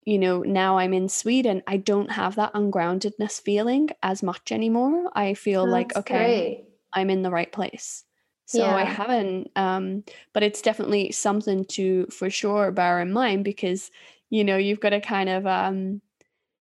you 0.05 0.21
know, 0.21 0.43
now 0.43 0.79
I'm 0.79 0.95
in 0.95 1.09
Sweden, 1.09 1.63
I 1.67 1.79
don't 1.79 2.13
have 2.13 2.37
that 2.37 2.53
ungroundedness 2.53 3.41
feeling 3.41 3.89
as 4.03 4.23
much 4.23 4.53
anymore. 4.53 5.11
I 5.15 5.35
feel 5.35 5.65
That's 5.65 5.73
like, 5.73 5.97
okay, 5.97 6.17
great. 6.17 6.66
I'm 6.93 7.11
in 7.11 7.23
the 7.23 7.31
right 7.31 7.51
place. 7.51 8.05
So 8.47 8.59
yeah. 8.59 8.77
I 8.77 8.85
haven't, 8.85 9.51
um, 9.57 10.05
but 10.33 10.45
it's 10.45 10.63
definitely 10.63 11.11
something 11.11 11.65
to 11.67 12.07
for 12.07 12.31
sure 12.31 12.71
bear 12.71 13.01
in 13.01 13.13
mind 13.13 13.45
because 13.45 13.91
you 14.31 14.45
know 14.45 14.57
you've 14.57 14.81
got 14.81 14.91
to 14.91 15.01
kind 15.01 15.29
of 15.29 15.47
um, 15.47 16.01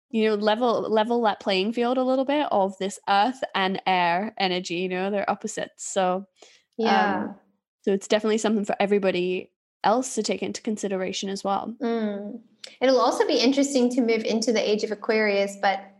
you 0.09 0.27
know 0.27 0.35
level 0.35 0.81
level 0.81 1.21
that 1.23 1.39
playing 1.39 1.71
field 1.71 1.97
a 1.97 2.03
little 2.03 2.25
bit 2.25 2.47
of 2.51 2.77
this 2.77 2.99
earth 3.07 3.41
and 3.55 3.81
air 3.87 4.33
energy. 4.37 4.75
You 4.75 4.89
know 4.89 5.09
they're 5.09 5.29
opposites, 5.29 5.87
so 5.87 6.25
yeah. 6.77 7.23
Um, 7.23 7.35
so 7.83 7.93
it's 7.93 8.07
definitely 8.07 8.37
something 8.37 8.65
for 8.65 8.75
everybody 8.79 9.49
else 9.83 10.15
to 10.15 10.23
take 10.23 10.43
into 10.43 10.61
consideration 10.61 11.29
as 11.29 11.43
well. 11.43 11.73
Mm. 11.81 12.41
It'll 12.79 12.99
also 12.99 13.25
be 13.25 13.39
interesting 13.39 13.89
to 13.91 14.01
move 14.01 14.23
into 14.23 14.51
the 14.51 14.69
age 14.69 14.83
of 14.83 14.91
Aquarius, 14.91 15.57
but 15.61 15.90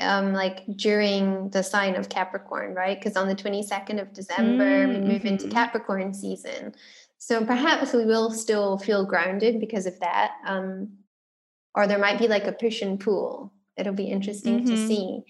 um, 0.00 0.32
like 0.32 0.64
during 0.76 1.50
the 1.50 1.62
sign 1.62 1.96
of 1.96 2.08
Capricorn, 2.08 2.74
right? 2.74 2.98
Because 2.98 3.16
on 3.16 3.28
the 3.28 3.34
22nd 3.34 4.00
of 4.00 4.12
December, 4.12 4.86
mm-hmm. 4.86 5.02
we 5.02 5.12
move 5.12 5.24
into 5.24 5.44
mm-hmm. 5.44 5.52
Capricorn 5.52 6.14
season. 6.14 6.74
So 7.18 7.44
perhaps 7.44 7.92
we 7.92 8.04
will 8.04 8.30
still 8.30 8.78
feel 8.78 9.04
grounded 9.04 9.60
because 9.60 9.86
of 9.86 9.98
that. 10.00 10.32
Um, 10.46 10.98
or 11.74 11.86
there 11.86 11.98
might 11.98 12.18
be 12.18 12.28
like 12.28 12.44
a 12.44 12.52
push 12.52 12.82
and 12.82 12.98
pull. 12.98 13.52
It'll 13.76 13.92
be 13.92 14.04
interesting 14.04 14.60
mm-hmm. 14.60 14.70
to 14.70 14.86
see. 14.86 15.22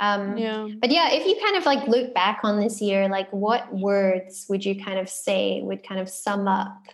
Um, 0.00 0.36
yeah. 0.36 0.68
But 0.80 0.90
yeah, 0.90 1.12
if 1.12 1.26
you 1.26 1.38
kind 1.42 1.56
of 1.56 1.66
like 1.66 1.86
look 1.86 2.14
back 2.14 2.40
on 2.42 2.60
this 2.60 2.80
year, 2.80 3.08
like 3.08 3.30
what 3.30 3.72
words 3.72 4.46
would 4.48 4.64
you 4.64 4.82
kind 4.82 4.98
of 4.98 5.08
say 5.08 5.60
would 5.62 5.86
kind 5.86 6.00
of 6.00 6.08
sum 6.08 6.48
up 6.48 6.88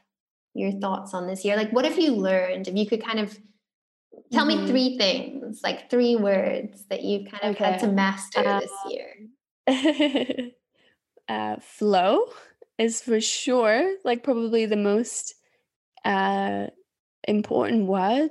your 0.54 0.72
thoughts 0.72 1.14
on 1.14 1.26
this 1.26 1.44
year? 1.44 1.56
Like, 1.56 1.72
what 1.72 1.84
have 1.84 1.98
you 1.98 2.12
learned? 2.12 2.68
If 2.68 2.74
you 2.74 2.86
could 2.86 3.04
kind 3.04 3.20
of 3.20 3.38
Tell 4.32 4.46
mm-hmm. 4.46 4.64
me 4.64 4.70
three 4.70 4.98
things, 4.98 5.60
like 5.62 5.90
three 5.90 6.16
words 6.16 6.84
that 6.88 7.02
you've 7.02 7.30
kind 7.30 7.42
of 7.44 7.56
okay. 7.56 7.64
had 7.64 7.80
to 7.80 7.88
master 7.88 8.46
uh, 8.46 8.60
this 8.60 8.72
year. 8.88 10.50
uh, 11.28 11.56
flow 11.60 12.26
is 12.78 13.00
for 13.00 13.20
sure 13.20 13.96
like 14.04 14.22
probably 14.22 14.66
the 14.66 14.76
most 14.76 15.34
uh, 16.04 16.66
important 17.26 17.86
word. 17.86 18.30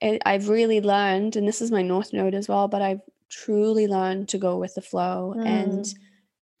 It, 0.00 0.22
I've 0.24 0.48
really 0.48 0.80
learned, 0.80 1.36
and 1.36 1.46
this 1.46 1.60
is 1.60 1.70
my 1.70 1.82
North 1.82 2.12
Node 2.12 2.34
as 2.34 2.48
well, 2.48 2.68
but 2.68 2.82
I've 2.82 3.02
truly 3.28 3.86
learned 3.86 4.28
to 4.28 4.38
go 4.38 4.58
with 4.58 4.74
the 4.74 4.82
flow 4.82 5.34
mm. 5.36 5.46
and 5.46 5.86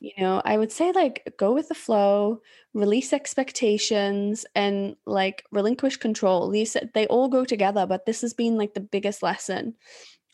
you 0.04 0.12
know 0.18 0.42
i 0.44 0.58
would 0.58 0.70
say 0.70 0.92
like 0.92 1.34
go 1.38 1.52
with 1.52 1.68
the 1.68 1.74
flow 1.74 2.40
release 2.74 3.12
expectations 3.12 4.44
and 4.54 4.96
like 5.06 5.44
relinquish 5.50 5.96
control 5.96 6.50
these 6.50 6.76
they 6.92 7.06
all 7.06 7.28
go 7.28 7.44
together 7.44 7.86
but 7.86 8.04
this 8.04 8.20
has 8.20 8.34
been 8.34 8.56
like 8.58 8.74
the 8.74 8.80
biggest 8.80 9.22
lesson 9.22 9.74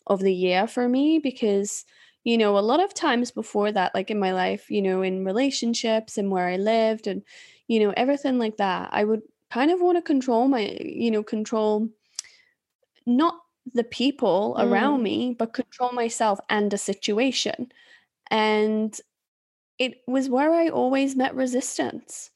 of 0.07 0.19
the 0.19 0.33
year 0.33 0.67
for 0.67 0.89
me 0.89 1.19
because 1.19 1.85
you 2.25 2.37
know 2.37 2.57
a 2.57 2.59
lot 2.59 2.83
of 2.83 2.93
times 2.93 3.31
before 3.31 3.71
that 3.71 3.95
like 3.95 4.11
in 4.11 4.19
my 4.19 4.33
life 4.33 4.69
you 4.69 4.81
know 4.81 5.01
in 5.01 5.23
relationships 5.23 6.17
and 6.17 6.29
where 6.29 6.47
i 6.49 6.57
lived 6.57 7.07
and 7.07 7.23
you 7.67 7.79
know 7.79 7.93
everything 7.95 8.37
like 8.37 8.57
that 8.57 8.89
i 8.91 9.05
would 9.05 9.21
kind 9.49 9.71
of 9.71 9.79
want 9.79 9.97
to 9.97 10.01
control 10.01 10.49
my 10.49 10.77
you 10.81 11.09
know 11.09 11.23
control 11.23 11.87
not 13.05 13.35
the 13.73 13.85
people 13.85 14.55
mm. 14.57 14.69
around 14.69 15.01
me 15.01 15.33
but 15.37 15.53
control 15.53 15.93
myself 15.93 16.39
and 16.49 16.73
a 16.73 16.77
situation 16.77 17.71
and 18.29 18.99
it 19.81 19.95
was 20.07 20.29
where 20.29 20.53
I 20.53 20.69
always 20.69 21.15
met 21.17 21.35
resistance 21.35 22.31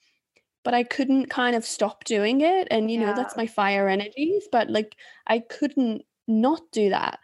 but 0.63 0.73
I 0.73 0.84
couldn't 0.84 1.27
kind 1.29 1.55
of 1.55 1.65
stop 1.65 2.05
doing 2.05 2.41
it. 2.41 2.67
And, 2.71 2.91
you 2.91 2.97
Yeah. 2.97 3.05
know, 3.05 3.13
that's 3.13 3.36
my 3.38 3.47
fire 3.47 3.88
energies, 3.88 4.47
but 4.51 4.69
like 4.69 4.95
I 5.27 5.39
couldn't 5.39 6.03
not 6.27 6.62
do 6.71 6.89
that. 6.89 7.19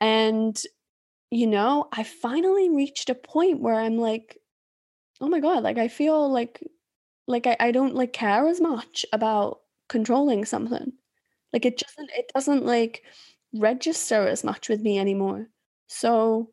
And, 0.00 0.60
you 1.30 1.46
know, 1.46 1.88
I 1.92 2.04
finally 2.04 2.70
reached 2.70 3.10
a 3.10 3.14
point 3.16 3.60
where 3.60 3.76
I'm 3.76 3.98
like, 3.98 4.38
oh 5.20 5.28
my 5.28 5.40
God, 5.40 5.62
like 5.62 5.78
I 5.78 5.88
feel 5.88 6.30
like 6.30 6.60
like 7.26 7.46
I, 7.46 7.56
I 7.60 7.72
don't 7.72 7.94
like 7.94 8.12
care 8.12 8.48
as 8.48 8.60
much 8.60 9.06
about 9.12 9.60
controlling 9.88 10.44
something. 10.44 10.92
Like 11.52 11.66
it 11.66 11.78
doesn't 11.78 12.10
it 12.16 12.30
doesn't 12.34 12.66
like 12.66 13.04
register 13.54 14.28
as 14.28 14.44
much 14.44 14.68
with 14.68 14.82
me 14.82 14.98
anymore. 14.98 15.48
So 15.88 16.50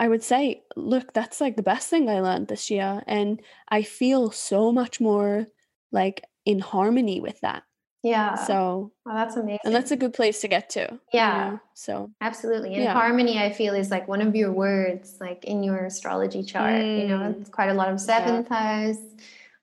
I 0.00 0.08
would 0.08 0.22
say, 0.22 0.62
look, 0.76 1.12
that's 1.12 1.40
like 1.42 1.56
the 1.56 1.62
best 1.62 1.88
thing 1.90 2.08
I 2.08 2.20
learned 2.20 2.48
this 2.48 2.70
year. 2.70 3.02
And 3.06 3.40
I 3.68 3.82
feel 3.82 4.30
so 4.30 4.72
much 4.72 4.98
more 5.00 5.46
like 5.92 6.24
in 6.46 6.58
harmony 6.58 7.20
with 7.20 7.38
that. 7.42 7.62
Yeah. 8.02 8.34
So, 8.34 8.92
well, 9.04 9.14
that's 9.14 9.36
amazing. 9.36 9.60
and 9.64 9.74
that's 9.74 9.90
a 9.90 9.96
good 9.96 10.14
place 10.14 10.40
to 10.40 10.48
get 10.48 10.70
to. 10.70 10.80
you 10.90 10.98
Yeah. 11.12 11.50
know? 11.50 11.60
So, 11.74 12.10
Absolutely. 12.22 12.72
And 12.74 12.84
Yeah. 12.84 12.94
harmony, 12.94 13.38
I 13.38 13.52
feel, 13.52 13.74
is 13.74 13.90
like 13.90 14.08
one 14.08 14.22
of 14.22 14.34
your 14.34 14.52
words, 14.52 15.18
like 15.20 15.44
in 15.44 15.62
your 15.62 15.84
astrology 15.84 16.42
chart. 16.42 16.80
You 16.80 17.04
know, 17.08 17.18
Mm. 17.18 17.40
it's 17.42 17.50
quite 17.50 17.68
a 17.68 17.74
lot 17.74 17.90
of 17.92 18.00
seventh 18.00 18.48
house. 18.48 18.96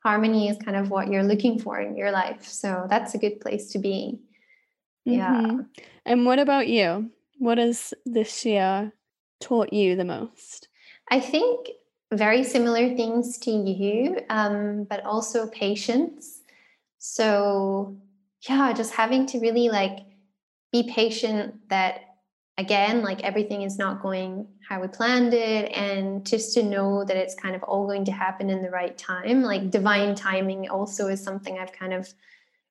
Harmony 0.04 0.50
is 0.50 0.58
kind 0.60 0.78
of 0.78 0.92
what 0.92 1.08
you're 1.08 1.24
looking 1.24 1.58
for 1.58 1.80
in 1.82 1.98
your 1.98 2.12
life. 2.12 2.44
So 2.46 2.86
that's 2.88 3.16
a 3.16 3.18
good 3.18 3.42
place 3.42 3.72
to 3.72 3.80
be. 3.80 4.22
Yeah. 5.04 5.32
mhm. 5.34 5.66
And 6.06 6.26
what 6.28 6.38
about 6.38 6.68
you? 6.68 7.10
What 7.40 7.58
is 7.58 7.94
this 8.06 8.46
year 8.46 8.94
taught 9.40 9.74
you 9.74 9.96
the 9.96 10.06
most? 10.06 10.68
I 11.10 11.20
think 11.20 11.70
very 12.14 12.44
similar 12.44 12.96
things 12.96 13.38
to 13.40 13.52
you, 13.52 14.20
um, 14.30 14.86
but 14.90 15.04
also 15.04 15.48
patience. 15.48 16.42
So, 17.00 17.98
yeah, 18.48 18.74
just 18.74 18.94
having 18.94 19.26
to 19.28 19.40
really 19.40 19.70
like 19.70 20.00
be 20.72 20.84
patient 20.84 21.56
that 21.70 22.02
again, 22.58 23.04
like 23.04 23.24
everything 23.24 23.62
is 23.62 23.78
not 23.78 24.02
going 24.02 24.48
how 24.68 24.82
we 24.82 24.88
planned 24.88 25.34
it, 25.34 25.72
and 25.72 26.26
just 26.26 26.54
to 26.56 26.64
know 26.64 27.06
that 27.06 27.16
it's 27.16 27.36
kind 27.36 27.56
of 27.56 27.64
all 27.64 27.88
going 27.88 28.06
to 28.06 28.12
happen 28.12 28.50
in 28.50 28.62
the 28.62 28.70
right 28.70 28.98
time. 28.98 29.44
Like 29.44 29.70
divine 29.70 30.16
timing 30.16 30.70
also 30.70 31.08
is 31.08 31.24
something 31.24 31.58
I've 31.58 31.72
kind 31.72 31.94
of 31.94 32.14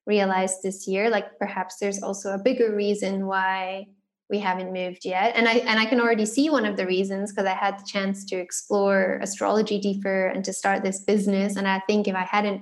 realized 0.05 0.63
this 0.63 0.87
year. 0.87 1.09
Like 1.09 1.37
perhaps 1.39 1.77
there's 1.77 2.01
also 2.01 2.33
a 2.33 2.37
bigger 2.37 2.75
reason 2.75 3.25
why 3.27 3.87
we 4.29 4.39
haven't 4.39 4.73
moved 4.73 5.05
yet 5.05 5.33
and 5.35 5.47
i 5.47 5.53
and 5.53 5.79
i 5.79 5.85
can 5.85 5.99
already 6.01 6.25
see 6.25 6.49
one 6.49 6.65
of 6.65 6.75
the 6.77 6.85
reasons 6.85 7.31
because 7.31 7.45
i 7.45 7.53
had 7.53 7.79
the 7.79 7.85
chance 7.85 8.25
to 8.25 8.35
explore 8.35 9.19
astrology 9.21 9.79
deeper 9.79 10.27
and 10.27 10.43
to 10.43 10.51
start 10.53 10.83
this 10.83 10.99
business 11.01 11.55
and 11.55 11.67
i 11.67 11.79
think 11.87 12.07
if 12.07 12.15
i 12.15 12.23
hadn't 12.23 12.61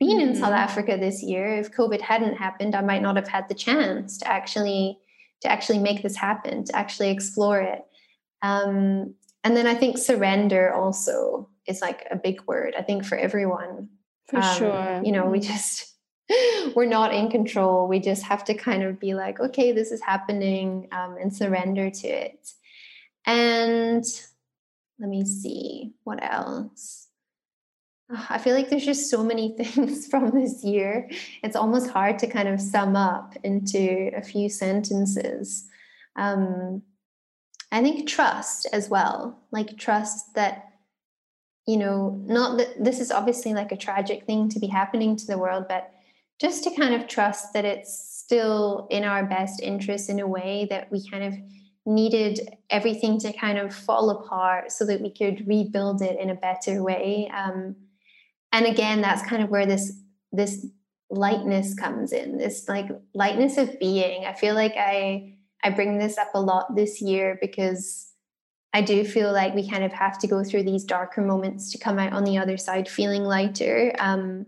been 0.00 0.20
in 0.20 0.34
south 0.34 0.50
Mhm. 0.52 0.58
africa 0.58 0.96
this 0.98 1.22
year 1.22 1.56
if 1.56 1.70
covid 1.72 2.00
hadn't 2.00 2.36
happened 2.36 2.74
i 2.74 2.80
might 2.80 3.02
not 3.02 3.16
have 3.16 3.28
had 3.28 3.48
the 3.48 3.54
chance 3.54 4.18
to 4.18 4.26
actually 4.28 4.98
to 5.42 5.50
actually 5.50 5.78
make 5.78 6.02
this 6.02 6.16
happen 6.16 6.64
to 6.64 6.74
actually 6.76 7.10
explore 7.10 7.60
it 7.60 7.82
um, 8.42 9.14
and 9.44 9.56
then 9.56 9.66
i 9.66 9.74
think 9.74 9.98
surrender 9.98 10.72
also 10.72 11.48
is 11.66 11.80
like 11.80 12.06
a 12.10 12.16
big 12.16 12.40
word 12.46 12.74
i 12.78 12.82
think 12.82 13.04
for 13.04 13.16
everyone 13.16 13.88
For 14.28 14.38
um, 14.38 14.56
sure. 14.58 15.00
you 15.04 15.12
know 15.12 15.26
we 15.26 15.38
Mm. 15.38 15.44
just 15.52 15.91
we're 16.74 16.86
not 16.86 17.14
in 17.14 17.30
control. 17.30 17.88
We 17.88 17.98
just 18.00 18.22
have 18.24 18.44
to 18.44 18.54
kind 18.54 18.82
of 18.82 18.98
be 18.98 19.14
like 19.14 19.40
okay 19.40 19.72
this 19.72 19.92
is 19.92 20.00
happening 20.00 20.88
um, 20.92 21.16
and 21.20 21.34
surrender 21.34 21.90
to 21.90 22.08
it. 22.08 22.52
And 23.26 24.04
let 24.98 25.08
me 25.08 25.24
see 25.24 25.94
what 26.04 26.22
else? 26.22 27.08
Ah, 28.14 28.26
i 28.30 28.38
feel 28.38 28.54
like 28.54 28.68
there's 28.68 28.84
just 28.84 29.10
so 29.10 29.24
many 29.24 29.56
things 29.56 30.06
from 30.06 30.30
this 30.30 30.64
year. 30.64 31.10
It's 31.42 31.56
almost 31.56 31.90
hard 31.90 32.18
to 32.20 32.26
kind 32.26 32.48
of 32.48 32.60
sum 32.60 32.96
up 32.96 33.36
into 33.42 34.10
a 34.16 34.22
few 34.22 34.48
sentences. 34.48 35.66
Um, 36.16 36.82
i 37.72 37.80
think 37.80 38.06
trust 38.06 38.68
as 38.72 38.88
well 38.88 39.40
like 39.50 39.76
trust 39.78 40.34
that 40.34 40.74
you 41.66 41.76
know 41.76 42.22
not 42.26 42.58
that 42.58 42.84
this 42.84 43.00
is 43.00 43.10
obviously 43.10 43.54
like 43.54 43.72
a 43.72 43.76
tragic 43.76 44.24
thing 44.24 44.48
to 44.48 44.60
be 44.60 44.66
happening 44.66 45.16
to 45.16 45.26
the 45.26 45.38
world 45.38 45.64
but 45.68 45.90
just 46.42 46.64
to 46.64 46.74
kind 46.74 46.92
of 46.92 47.06
trust 47.06 47.52
that 47.52 47.64
it's 47.64 47.96
still 48.12 48.88
in 48.90 49.04
our 49.04 49.24
best 49.24 49.62
interest 49.62 50.10
in 50.10 50.18
a 50.18 50.26
way 50.26 50.66
that 50.68 50.90
we 50.90 51.08
kind 51.08 51.22
of 51.22 51.34
needed 51.86 52.40
everything 52.68 53.18
to 53.20 53.32
kind 53.32 53.58
of 53.58 53.72
fall 53.72 54.10
apart 54.10 54.72
so 54.72 54.84
that 54.84 55.00
we 55.00 55.08
could 55.08 55.46
rebuild 55.46 56.02
it 56.02 56.18
in 56.18 56.30
a 56.30 56.34
better 56.34 56.82
way. 56.82 57.30
Um, 57.32 57.76
and 58.50 58.66
again 58.66 59.00
that's 59.00 59.26
kind 59.26 59.42
of 59.42 59.50
where 59.50 59.66
this 59.66 59.92
this 60.32 60.66
lightness 61.10 61.74
comes 61.74 62.12
in 62.12 62.38
this 62.38 62.68
like 62.68 62.88
lightness 63.14 63.56
of 63.56 63.78
being. 63.78 64.24
I 64.24 64.32
feel 64.32 64.54
like 64.54 64.74
i 64.76 65.34
i 65.62 65.70
bring 65.70 65.98
this 65.98 66.18
up 66.18 66.34
a 66.34 66.40
lot 66.40 66.74
this 66.74 67.00
year 67.00 67.38
because 67.40 68.12
i 68.72 68.82
do 68.82 69.04
feel 69.04 69.32
like 69.32 69.54
we 69.54 69.68
kind 69.68 69.84
of 69.84 69.92
have 69.92 70.18
to 70.18 70.26
go 70.26 70.42
through 70.42 70.64
these 70.64 70.84
darker 70.84 71.22
moments 71.22 71.70
to 71.70 71.78
come 71.78 71.98
out 71.98 72.12
on 72.12 72.24
the 72.24 72.38
other 72.38 72.56
side 72.56 72.88
feeling 72.88 73.22
lighter. 73.22 73.94
Um, 73.98 74.46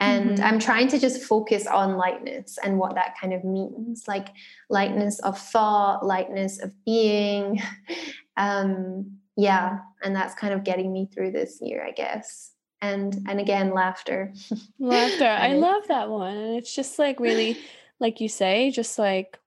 and 0.00 0.38
Mhm. 0.38 0.42
i'm 0.42 0.58
trying 0.58 0.88
to 0.88 0.98
just 0.98 1.22
focus 1.22 1.66
on 1.66 1.96
lightness 1.96 2.58
and 2.64 2.78
what 2.78 2.94
that 2.94 3.14
kind 3.20 3.32
of 3.32 3.44
means 3.44 4.08
like 4.08 4.28
lightness 4.68 5.18
of 5.20 5.38
thought 5.38 6.04
lightness 6.04 6.58
of 6.62 6.72
being 6.84 7.60
um 8.36 9.18
yeah 9.36 9.78
and 10.02 10.14
that's 10.16 10.34
kind 10.34 10.52
of 10.54 10.64
getting 10.64 10.92
me 10.92 11.08
through 11.12 11.30
this 11.30 11.58
year 11.60 11.84
i 11.86 11.90
guess 11.92 12.52
and 12.82 13.18
and 13.28 13.38
again 13.40 13.72
laughter 13.74 14.32
Laughter. 14.78 15.26
I 15.26 15.52
love 15.52 15.82
that 15.88 16.08
one. 16.08 16.34
And 16.36 16.56
it's 16.56 16.74
just 16.74 16.98
like 16.98 17.20
really, 17.20 17.58
like 17.98 18.22
you 18.22 18.28
say, 18.30 18.70
just 18.70 18.98
like 18.98 19.38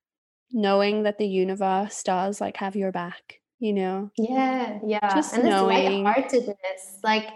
knowing 0.52 1.04
that 1.04 1.18
the 1.18 1.26
universe 1.28 2.04
does 2.04 2.39
like 2.39 2.58
have 2.58 2.76
your 2.76 2.92
back, 2.92 3.39
you 3.60 3.74
know? 3.74 4.12
yeah 4.18 4.78
yeah 4.86 5.16
Just 5.16 5.34
and 5.34 5.44
this 5.44 5.50
knowing- 5.50 6.04
lightheartedness 6.04 7.00
like 7.04 7.28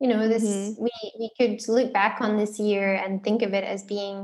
you 0.00 0.08
know 0.08 0.28
this 0.28 0.44
Mhm. 0.44 0.78
we 0.78 0.90
we 1.18 1.30
could 1.38 1.60
look 1.68 1.92
back 1.92 2.20
on 2.20 2.36
this 2.36 2.58
year 2.58 2.94
and 2.94 3.22
think 3.22 3.42
of 3.42 3.54
it 3.54 3.64
as 3.64 3.84
being 3.84 4.18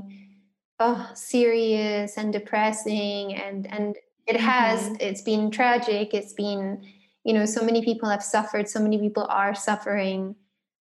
oh 0.81 1.11
serious 1.15 2.17
and 2.19 2.33
depressing 2.33 3.35
and 3.35 3.67
and 3.73 3.97
it 4.27 4.37
has 4.41 4.89
Mhm. 4.91 4.97
it's 5.01 5.23
been 5.23 5.51
tragic 5.51 6.15
it's 6.15 6.33
been 6.35 6.83
you 7.25 7.33
know 7.35 7.47
so 7.47 7.63
many 7.65 7.83
people 7.85 8.09
have 8.09 8.23
suffered 8.23 8.69
so 8.69 8.81
many 8.81 8.99
people 8.99 9.27
are 9.29 9.55
suffering 9.55 10.35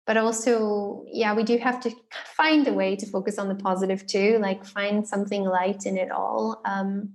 but 0.06 0.16
also 0.16 1.04
yeah 1.12 1.34
we 1.34 1.42
do 1.42 1.58
have 1.58 1.80
to 1.80 1.90
find 2.36 2.66
a 2.68 2.72
way 2.72 2.96
to 2.96 3.06
focus 3.06 3.38
on 3.38 3.48
the 3.48 3.54
positive 3.54 4.06
too 4.06 4.38
like 4.38 4.64
find 4.64 5.06
something 5.06 5.44
light 5.44 5.86
in 5.86 5.96
it 5.96 6.10
all 6.10 6.60
um 6.64 7.10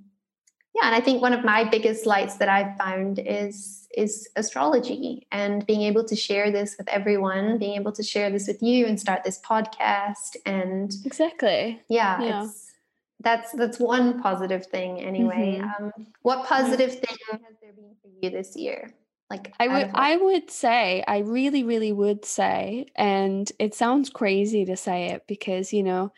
yeah 0.76 0.86
and 0.88 0.96
i 0.96 1.00
think 1.00 1.22
one 1.22 1.34
of 1.34 1.44
my 1.44 1.64
biggest 1.64 2.06
lights 2.06 2.38
that 2.38 2.50
i've 2.50 2.76
found 2.78 3.20
is 3.20 3.88
is 3.98 4.30
astrology 4.38 5.28
and 5.32 5.66
being 5.66 5.82
able 5.82 6.04
to 6.04 6.16
share 6.16 6.52
this 6.52 6.76
with 6.78 6.88
everyone 6.88 7.58
being 7.58 7.76
able 7.76 7.92
to 7.92 8.04
share 8.04 8.30
this 8.30 8.48
with 8.48 8.62
you 8.64 8.86
and 8.86 9.00
start 9.00 9.24
this 9.24 9.40
podcast 9.42 10.36
and 10.46 10.94
Exactly. 11.06 11.82
yeah, 11.90 12.22
Yeah. 12.22 12.44
it's 12.44 12.72
that's 13.20 13.52
that's 13.52 13.80
one 13.80 14.22
positive 14.22 14.66
thing 14.66 15.00
anyway 15.02 15.60
Mhm. 15.62 15.72
um 15.80 15.92
what 16.24 16.46
positive 16.48 16.92
thing 16.92 17.18
has 17.30 17.56
there 17.62 17.74
been 17.74 17.96
for 18.02 18.08
you 18.22 18.30
this 18.32 18.56
year 18.56 18.92
like 19.30 19.54
I 19.60 19.68
would 19.70 19.92
I 19.94 20.18
would 20.18 20.52
say, 20.52 21.04
I 21.08 21.20
really, 21.20 21.64
really 21.64 21.94
would 21.94 22.26
say, 22.26 22.88
and 22.98 23.50
it 23.60 23.74
sounds 23.74 24.10
crazy 24.10 24.66
to 24.66 24.76
say 24.76 25.06
it 25.12 25.24
because, 25.26 25.72
you 25.72 25.84
know, 25.84 26.12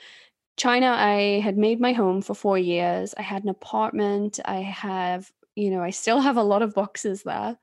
China, 0.55 0.87
I 0.87 1.39
had 1.43 1.57
made 1.57 1.79
my 1.79 1.93
home 1.93 2.21
for 2.21 2.35
four 2.35 2.57
years. 2.57 3.13
I 3.17 3.21
had 3.23 3.43
an 3.43 3.49
apartment. 3.49 4.39
I 4.45 4.57
have, 4.57 5.31
you 5.55 5.71
know, 5.71 5.81
I 5.81 5.89
still 5.89 6.19
have 6.21 6.37
a 6.37 6.43
lot 6.43 6.61
of 6.61 6.73
boxes 6.75 7.23
there. 7.23 7.57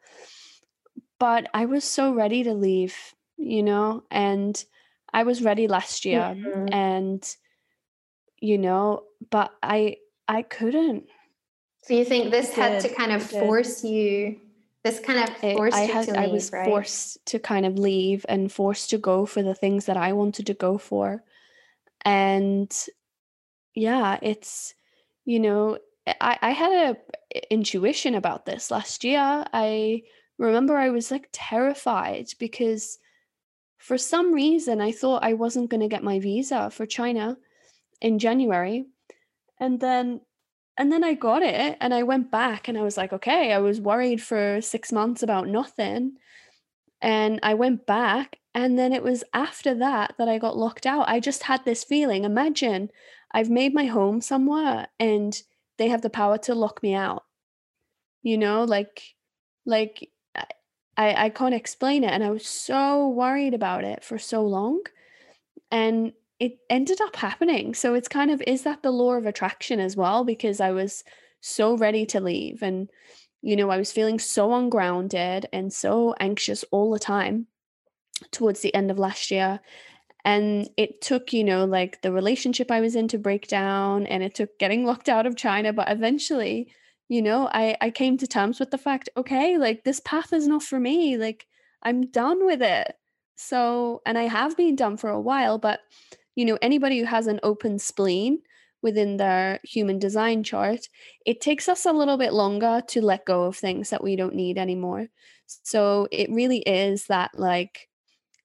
But 1.19 1.49
I 1.55 1.67
was 1.67 1.85
so 1.85 2.13
ready 2.15 2.43
to 2.45 2.55
leave, 2.55 2.97
you 3.37 3.63
know, 3.63 4.05
and 4.11 4.63
I 5.13 5.23
was 5.23 5.43
ready 5.43 5.69
last 5.69 6.05
year. 6.05 6.21
Mhm. 6.21 6.73
And, 6.75 7.37
you 8.41 8.59
know, 8.59 9.05
but 9.31 9.53
I 9.63 9.97
I 10.29 10.43
couldn't. 10.43 11.09
so 11.83 11.95
you 11.95 12.05
think 12.05 12.31
this 12.31 12.53
had 12.55 12.81
to 12.83 12.89
kind 12.95 13.11
of 13.13 13.23
force 13.23 13.83
you 13.85 14.41
this 14.85 15.01
kind 15.01 15.19
of 15.29 15.45
it- 15.45 15.57
forced 15.57 15.77
I 15.77 15.85
you 15.85 15.93
had 15.93 16.07
to 16.09 16.19
I 16.19 16.27
was 16.29 16.53
right 16.53 16.65
forced 16.65 17.25
to 17.27 17.39
kind 17.39 17.67
of 17.67 17.79
leave 17.79 18.25
and 18.29 18.51
forced 18.53 18.91
to 18.91 18.99
go 18.99 19.27
for 19.27 19.43
the 19.43 19.55
things 19.55 19.87
that 19.87 19.97
I 19.97 20.13
wanted 20.13 20.47
to 20.47 20.55
go 20.55 20.79
for. 20.79 21.23
And 22.05 22.75
yeah, 23.75 24.19
it's 24.23 24.75
you 25.25 25.41
know, 25.41 25.79
I 26.07 26.39
I 26.43 26.51
had 26.51 26.73
a 26.73 26.97
intuition 27.53 28.15
about 28.15 28.47
this 28.47 28.71
last 28.71 29.05
year. 29.05 29.45
I 29.53 30.03
remember 30.39 30.77
I 30.77 30.91
was 30.91 31.11
like 31.11 31.29
terrified 31.33 32.29
because 32.39 32.99
for 33.79 33.99
some 33.99 34.33
reason 34.33 34.81
I 34.81 34.93
thought 34.93 35.25
I 35.25 35.35
wasn't 35.35 35.71
going 35.71 35.81
to 35.81 35.89
get 35.89 36.05
my 36.05 36.19
visa 36.21 36.71
for 36.71 36.87
China 36.87 37.37
in 38.01 38.19
January. 38.19 38.87
And 39.59 39.81
then 39.81 40.21
and 40.77 40.91
then 40.93 41.05
I 41.05 41.15
got 41.15 41.43
it 41.43 41.77
and 41.81 41.93
I 41.93 42.05
went 42.05 42.31
back 42.31 42.69
and 42.69 42.79
I 42.79 42.83
was 42.83 42.97
like, 42.97 43.13
okay, 43.13 43.53
I 43.53 43.59
was 43.59 43.81
worried 43.81 44.23
for 44.23 44.61
6 44.61 44.93
months 44.93 45.23
about 45.23 45.49
nothing. 45.49 46.17
And 47.03 47.41
I 47.43 47.55
went 47.55 47.87
back, 47.87 48.39
and 48.55 48.79
then 48.79 48.93
it 48.93 49.03
was 49.03 49.25
after 49.33 49.75
that 49.77 50.15
that 50.19 50.29
I 50.29 50.39
got 50.39 50.57
locked 50.57 50.87
out. 50.87 51.09
I 51.09 51.21
just 51.21 51.45
had 51.45 51.65
this 51.65 51.85
feeling 51.85 52.25
imagine 52.25 52.91
I've 53.33 53.51
made 53.51 53.73
my 53.73 53.87
home 53.87 54.21
somewhere 54.21 54.89
and 54.99 55.41
they 55.79 55.89
have 55.89 56.03
the 56.03 56.11
power 56.11 56.37
to 56.39 56.55
lock 56.55 56.83
me 56.83 56.95
out. 56.95 57.25
You 58.23 58.37
know, 58.37 58.65
like, 58.65 59.15
like, 59.65 60.11
I, 60.97 61.27
I 61.27 61.29
can't 61.31 61.55
explain 61.55 62.05
it. 62.05 62.11
And 62.11 62.25
I 62.25 62.31
was 62.31 62.47
so 62.47 63.09
worried 63.09 63.55
about 63.55 63.85
it 63.85 64.05
for 64.05 64.19
so 64.19 64.43
long. 64.43 64.83
And 65.71 66.13
it 66.39 66.59
ended 66.69 67.01
up 67.01 67.17
happening. 67.17 67.75
So 67.75 67.95
it's 67.95 68.09
kind 68.09 68.31
of, 68.31 68.43
is 68.47 68.63
that 68.65 68.83
the 68.83 68.91
law 68.91 69.15
of 69.15 69.27
attraction 69.27 69.79
as 69.79 69.97
well? 69.97 70.25
Because 70.25 70.61
I 70.61 70.73
was 70.73 71.05
so 71.41 71.77
ready 71.77 72.05
to 72.07 72.21
leave. 72.21 72.63
And, 72.63 72.91
you 73.43 73.57
know, 73.57 73.71
I 73.71 73.79
was 73.79 73.93
feeling 73.93 74.19
so 74.19 74.53
ungrounded 74.55 75.47
and 75.53 75.73
so 75.73 76.15
anxious 76.21 76.65
all 76.71 76.91
the 76.91 76.99
time 76.99 77.47
towards 78.31 78.61
the 78.61 78.75
end 78.75 78.91
of 78.91 78.99
last 78.99 79.31
year. 79.31 79.61
And 80.25 80.69
it 80.77 81.01
took, 81.01 81.33
you 81.33 81.43
know, 81.43 81.65
like 81.65 82.03
the 82.03 82.13
relationship 82.13 82.71
I 82.71 82.81
was 82.81 82.95
in 82.95 83.09
to 83.09 83.19
break 83.19 83.49
down 83.49 84.07
and 84.07 84.23
it 84.23 84.35
took 84.35 84.59
getting 84.59 84.85
locked 84.87 85.09
out 85.09 85.27
of 85.27 85.37
China. 85.37 85.73
But 85.73 85.91
eventually, 85.91 86.73
you 87.09 87.23
know, 87.23 87.49
I, 87.53 87.77
I 87.81 87.91
came 87.91 88.19
to 88.19 88.27
terms 88.27 88.61
with 88.61 88.71
the 88.71 88.79
fact, 88.79 89.09
okay, 89.17 89.57
like 89.57 89.85
this 89.85 90.01
path 90.01 90.33
is 90.33 90.47
not 90.47 90.63
for 90.63 90.79
me. 90.79 91.17
Like 91.17 91.47
I'm 91.83 92.07
done 92.07 92.45
with 92.45 92.63
it. 92.63 92.97
So, 93.37 94.03
and 94.05 94.19
I 94.19 94.25
have 94.25 94.57
been 94.57 94.77
done 94.77 94.99
for 94.99 95.09
a 95.09 95.21
while, 95.21 95.57
but, 95.57 95.81
you 96.37 96.45
know, 96.45 96.59
anybody 96.61 96.99
who 96.99 97.07
has 97.07 97.27
an 97.27 97.41
open 97.43 97.79
spleen, 97.79 98.43
within 98.83 99.17
their 99.17 99.61
human 99.63 99.99
design 99.99 100.43
chart, 100.43 100.89
it 101.27 101.41
takes 101.41 101.69
us 101.69 101.85
a 101.85 101.93
little 101.93 102.17
bit 102.17 102.33
longer 102.33 102.83
to 102.89 103.03
let 103.03 103.27
go 103.27 103.45
of 103.45 103.57
things 103.57 103.91
that 103.91 104.03
we 104.03 104.17
don't 104.17 104.35
need 104.35 104.59
anymore. 104.59 105.09
So 105.47 106.09
it 106.11 106.31
really 106.31 106.59
is 106.61 107.07
that 107.07 107.33
like, 107.35 107.89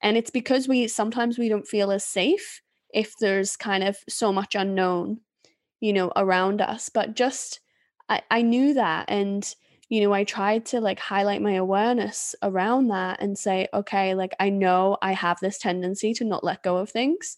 and 0.01 0.17
it's 0.17 0.31
because 0.31 0.67
we 0.67 0.87
sometimes 0.87 1.37
we 1.37 1.49
don't 1.49 1.67
feel 1.67 1.91
as 1.91 2.03
safe 2.03 2.61
if 2.93 3.13
there's 3.19 3.55
kind 3.55 3.83
of 3.83 3.97
so 4.07 4.31
much 4.31 4.55
unknown, 4.55 5.19
you 5.79 5.93
know, 5.93 6.11
around 6.15 6.61
us. 6.61 6.89
But 6.89 7.15
just, 7.15 7.59
I, 8.09 8.21
I 8.29 8.41
knew 8.41 8.73
that. 8.73 9.05
And, 9.09 9.47
you 9.89 10.01
know, 10.01 10.13
I 10.13 10.23
tried 10.23 10.65
to 10.67 10.81
like 10.81 10.99
highlight 10.99 11.41
my 11.41 11.53
awareness 11.53 12.35
around 12.41 12.87
that 12.89 13.21
and 13.21 13.37
say, 13.37 13.67
okay, 13.73 14.15
like 14.15 14.35
I 14.39 14.49
know 14.49 14.97
I 15.01 15.13
have 15.13 15.39
this 15.39 15.57
tendency 15.57 16.13
to 16.15 16.25
not 16.25 16.43
let 16.43 16.63
go 16.63 16.77
of 16.77 16.89
things 16.89 17.37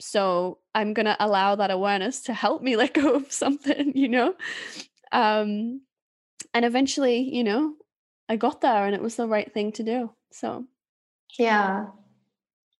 so 0.00 0.58
i'm 0.74 0.94
going 0.94 1.06
to 1.06 1.16
allow 1.20 1.54
that 1.54 1.70
awareness 1.70 2.22
to 2.22 2.32
help 2.34 2.62
me 2.62 2.76
let 2.82 2.94
go 2.94 3.14
of 3.14 3.32
something 3.32 3.96
you 3.96 4.08
know? 4.08 4.34
Um 5.12 5.82
and 6.54 6.64
eventually 6.64 7.18
you 7.34 7.44
know 7.44 7.74
i 8.28 8.36
got 8.36 8.60
there 8.60 8.86
and 8.86 8.94
it 8.94 9.02
was 9.02 9.16
the 9.16 9.26
right 9.26 9.52
thing 9.52 9.72
to 9.72 9.82
do 9.82 10.10
so. 10.32 10.64
Yeah. 11.38 11.86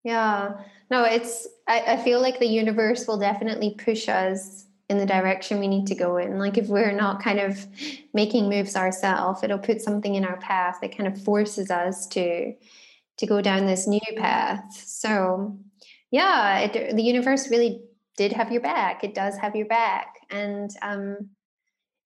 Yeah. 0.04 0.62
No 0.90 1.04
it's 1.04 1.46
I, 1.68 1.80
I 1.80 1.96
feel 1.98 2.20
like 2.20 2.38
the 2.38 2.46
universe 2.46 3.06
will 3.06 3.18
definitely 3.18 3.74
push 3.78 4.08
us 4.08 4.66
in 4.88 4.98
the 4.98 5.06
direction 5.06 5.60
we 5.60 5.68
need 5.68 5.86
to 5.86 5.94
go 5.94 6.16
in 6.16 6.36
like 6.38 6.58
if 6.58 6.66
we're 6.66 6.90
not 6.90 7.22
kind 7.22 7.38
of 7.38 7.64
making 8.12 8.48
moves 8.48 8.74
ourselves 8.74 9.44
it'll 9.44 9.56
put 9.56 9.80
something 9.80 10.16
in 10.16 10.24
our 10.24 10.36
path 10.38 10.78
that 10.82 10.96
kind 10.96 11.06
of 11.06 11.22
forces 11.22 11.70
us 11.70 12.08
to 12.08 12.52
to 13.16 13.26
go 13.26 13.40
down 13.40 13.66
this 13.66 13.86
new 13.86 14.00
path 14.16 14.64
so 14.72 15.56
yeah, 16.10 16.58
it, 16.60 16.96
the 16.96 17.02
universe 17.02 17.50
really 17.50 17.82
did 18.16 18.32
have 18.32 18.52
your 18.52 18.60
back. 18.60 19.04
It 19.04 19.14
does 19.14 19.36
have 19.38 19.54
your 19.54 19.66
back. 19.66 20.14
And 20.30 20.70
um, 20.82 21.30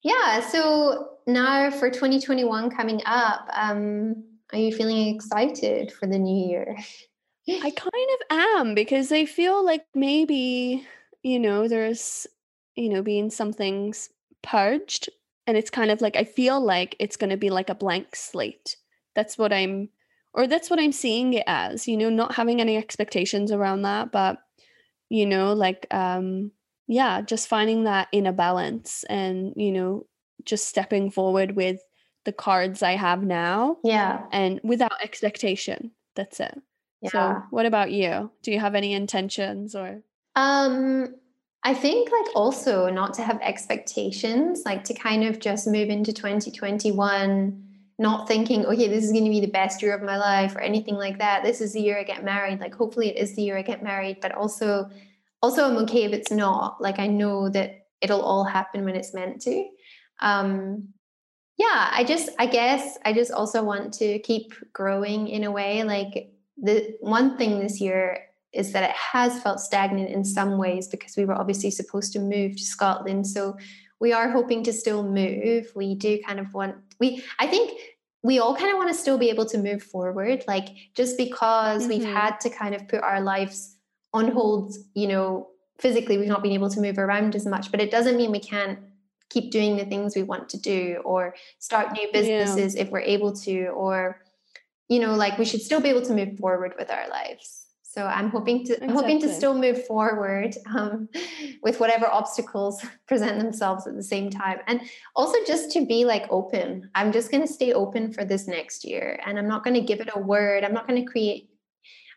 yeah, 0.03 0.41
so 0.41 1.17
now 1.27 1.71
for 1.71 1.91
2021 1.91 2.71
coming 2.71 3.01
up, 3.07 3.49
um, 3.53 4.25
are 4.53 4.59
you 4.59 4.73
feeling 4.73 5.15
excited 5.15 5.91
for 5.91 6.07
the 6.07 6.19
new 6.19 6.49
year? 6.49 6.77
I 7.49 7.71
kind 7.77 7.93
of 7.93 8.39
am 8.61 8.75
because 8.75 9.11
I 9.11 9.25
feel 9.25 9.65
like 9.65 9.87
maybe, 9.95 10.87
you 11.23 11.39
know, 11.39 11.69
there's, 11.69 12.27
you 12.77 12.91
know, 12.91 13.03
being 13.03 13.31
some 13.31 13.53
things 13.53 14.11
purged. 14.43 15.09
And 15.47 15.57
it's 15.57 15.71
kind 15.71 15.91
of 15.91 16.01
like, 16.01 16.17
I 16.17 16.25
feel 16.25 16.61
like 16.61 16.97
it's 16.99 17.17
going 17.17 17.31
to 17.31 17.37
be 17.37 17.51
like 17.51 17.71
a 17.71 17.75
blank 17.75 18.15
slate. 18.17 18.77
That's 19.15 19.39
what 19.39 19.53
I'm 19.53 19.89
or 20.35 20.47
that's 20.47 20.69
what 20.69 20.81
I'm 20.81 20.93
seeing 20.93 21.35
it 21.35 21.45
as, 21.47 21.87
you 21.89 21.97
know, 21.97 22.11
not 22.11 22.35
having 22.35 22.61
any 22.61 22.77
expectations 22.77 23.53
around 23.53 23.83
that, 23.83 24.13
but 24.13 24.39
you 25.09 25.27
know, 25.27 25.53
like 25.53 25.87
um 25.93 26.51
yeah, 26.87 27.23
just 27.23 27.49
finding 27.49 27.85
that 27.85 28.09
in 28.13 28.27
a 28.27 28.33
balance 28.33 29.05
and, 29.09 29.55
you 29.57 29.73
know, 29.73 30.07
just 30.45 30.67
stepping 30.67 31.11
forward 31.11 31.57
with 31.57 31.81
the 32.25 32.33
cards 32.33 32.83
I 32.83 32.93
have 32.93 33.23
now. 33.23 33.79
Yeah. 33.83 34.23
And 34.33 34.61
without 34.63 35.03
expectation. 35.03 35.93
That's 36.15 36.41
it. 36.41 36.61
Yeah. 37.01 37.11
So, 37.11 37.43
what 37.51 37.67
about 37.67 37.91
you? 37.91 38.31
Do 38.43 38.53
you 38.53 38.61
have 38.61 38.75
any 38.75 38.93
intentions 38.93 39.75
or 39.75 40.03
um 40.37 41.15
I 41.63 41.73
think 41.73 42.11
like 42.11 42.37
also 42.37 42.91
not 42.91 43.15
to 43.15 43.23
have 43.23 43.41
expectations, 43.41 44.63
like 44.67 44.85
to 44.85 44.95
kind 44.95 45.25
of 45.25 45.39
just 45.39 45.67
move 45.67 45.89
into 45.89 46.13
2021 46.13 47.63
not 47.99 48.27
thinking, 48.27 48.67
okay, 48.67 48.89
this 48.89 49.05
is 49.05 49.13
going 49.13 49.25
to 49.25 49.31
be 49.31 49.41
the 49.41 49.47
best 49.47 49.81
year 49.81 49.95
of 49.95 50.03
my 50.03 50.17
life 50.17 50.57
or 50.57 50.61
anything 50.61 50.97
like 50.97 51.19
that. 51.19 51.45
This 51.45 51.61
is 51.61 51.73
the 51.73 51.81
year 51.81 51.99
I 51.99 52.03
get 52.03 52.25
married. 52.25 52.61
Like, 52.61 52.75
hopefully, 52.75 53.09
it 53.09 53.17
is 53.17 53.37
the 53.37 53.43
year 53.43 53.57
I 53.57 53.63
get 53.63 53.83
married. 53.83 54.19
But 54.21 54.33
also, 54.33 54.91
also, 55.43 55.65
I'm 55.65 55.77
okay 55.85 56.05
if 56.05 56.13
it's 56.13 56.31
not. 56.31 56.81
Like, 56.81 56.99
I 56.99 57.07
know 57.07 57.49
that 57.51 57.87
it'll 58.01 58.23
all 58.23 58.45
happen 58.45 58.85
when 58.85 58.97
it's 58.97 59.15
meant 59.15 59.41
to. 59.43 59.69
Um, 60.21 60.89
yeah, 61.57 61.91
I 61.93 62.03
just, 62.03 62.31
I 62.39 62.47
guess, 62.47 62.99
I 63.05 63.13
just 63.13 63.31
also 63.31 63.63
want 63.63 63.93
to 63.95 64.19
keep 64.21 64.55
growing 64.73 65.29
in 65.29 65.45
a 65.45 65.53
way. 65.53 65.85
Like, 65.85 66.33
the 66.61 66.97
one 67.01 67.39
thing 67.39 67.61
this 67.61 67.81
year 67.81 68.19
is 68.53 68.73
that 68.73 68.89
it 68.89 68.97
has 68.97 69.41
felt 69.43 69.61
stagnant 69.61 70.11
in 70.11 70.25
some 70.25 70.59
ways 70.59 70.89
because 70.89 71.17
we 71.17 71.25
were 71.25 71.35
obviously 71.35 71.71
supposed 71.71 72.13
to 72.13 72.21
move 72.21 72.53
to 72.57 72.63
Scotland. 72.63 73.27
So 73.27 73.57
we 74.01 74.13
are 74.13 74.31
hoping 74.31 74.63
to 74.65 74.73
still 74.73 75.03
move. 75.03 75.73
We 75.75 75.95
do 75.95 76.19
kind 76.27 76.39
of 76.39 76.53
want 76.55 76.84
we 77.01 77.25
I 77.39 77.47
think 77.47 77.81
we 78.23 78.39
all 78.39 78.57
kind 78.57 78.71
of 78.71 78.79
want 78.79 78.89
to 78.89 78.95
still 78.95 79.19
be 79.19 79.29
able 79.29 79.45
to 79.47 79.59
move 79.59 79.83
forward 79.83 80.45
like 80.49 80.69
just 80.95 81.19
because 81.19 81.83
mm-hmm. 81.83 81.91
we've 81.91 82.05
had 82.05 82.41
to 82.41 82.51
kind 82.51 82.75
of 82.75 82.89
put 82.89 83.03
our 83.03 83.21
lives 83.21 83.77
on 84.15 84.31
hold, 84.31 84.75
you 84.95 85.07
know, 85.07 85.49
physically 85.79 86.17
we've 86.17 86.29
not 86.29 86.43
been 86.43 86.53
able 86.53 86.71
to 86.71 86.81
move 86.81 86.99
around 86.99 87.35
as 87.35 87.45
much, 87.47 87.71
but 87.71 87.81
it 87.81 87.91
doesn't 87.91 88.17
mean 88.17 88.31
we 88.31 88.41
can't 88.41 88.79
keep 89.29 89.51
doing 89.51 89.77
the 89.77 89.85
things 89.85 90.15
we 90.15 90.23
want 90.23 90.49
to 90.49 90.59
do 90.59 91.03
or 91.05 91.35
start 91.59 91.93
new 91.93 92.09
businesses 92.13 92.75
yeah. 92.75 92.83
if 92.83 92.91
we're 92.91 93.01
able 93.01 93.33
to 93.33 93.67
or 93.69 94.21
you 94.89 95.01
know 95.01 95.15
like 95.15 95.39
we 95.39 95.45
should 95.45 95.61
still 95.61 95.81
be 95.81 95.89
able 95.89 96.03
to 96.03 96.15
move 96.15 96.39
forward 96.39 96.75
with 96.79 96.91
our 96.91 97.09
lives 97.09 97.64
so 97.95 98.07
I'm 98.07 98.29
hoping 98.29 98.65
to 98.65 98.73
exactly. 98.73 98.93
hoping 98.93 99.21
to 99.21 99.33
still 99.33 99.55
move 99.57 99.87
forward 99.87 100.57
um, 100.75 101.09
with 101.63 101.79
whatever 101.79 102.09
obstacles 102.09 102.85
present 103.07 103.39
themselves 103.39 103.87
at 103.87 103.95
the 103.95 104.03
same 104.03 104.31
time, 104.31 104.59
and 104.67 104.81
also 105.15 105.39
just 105.47 105.71
to 105.73 105.87
be 105.87 106.05
like 106.05 106.27
open. 106.29 106.91
I'm 106.97 107.13
just 107.13 107.31
going 107.31 107.47
to 107.47 107.53
stay 107.53 107.73
open 107.73 108.13
for 108.13 108.25
this 108.25 108.49
next 108.49 108.85
year, 108.85 109.21
and 109.25 109.39
I'm 109.39 109.47
not 109.47 109.63
going 109.63 109.75
to 109.75 109.81
give 109.81 110.01
it 110.01 110.11
a 110.13 110.19
word. 110.19 110.65
I'm 110.65 110.73
not 110.73 110.89
going 110.89 111.05
to 111.05 111.09
create. 111.09 111.49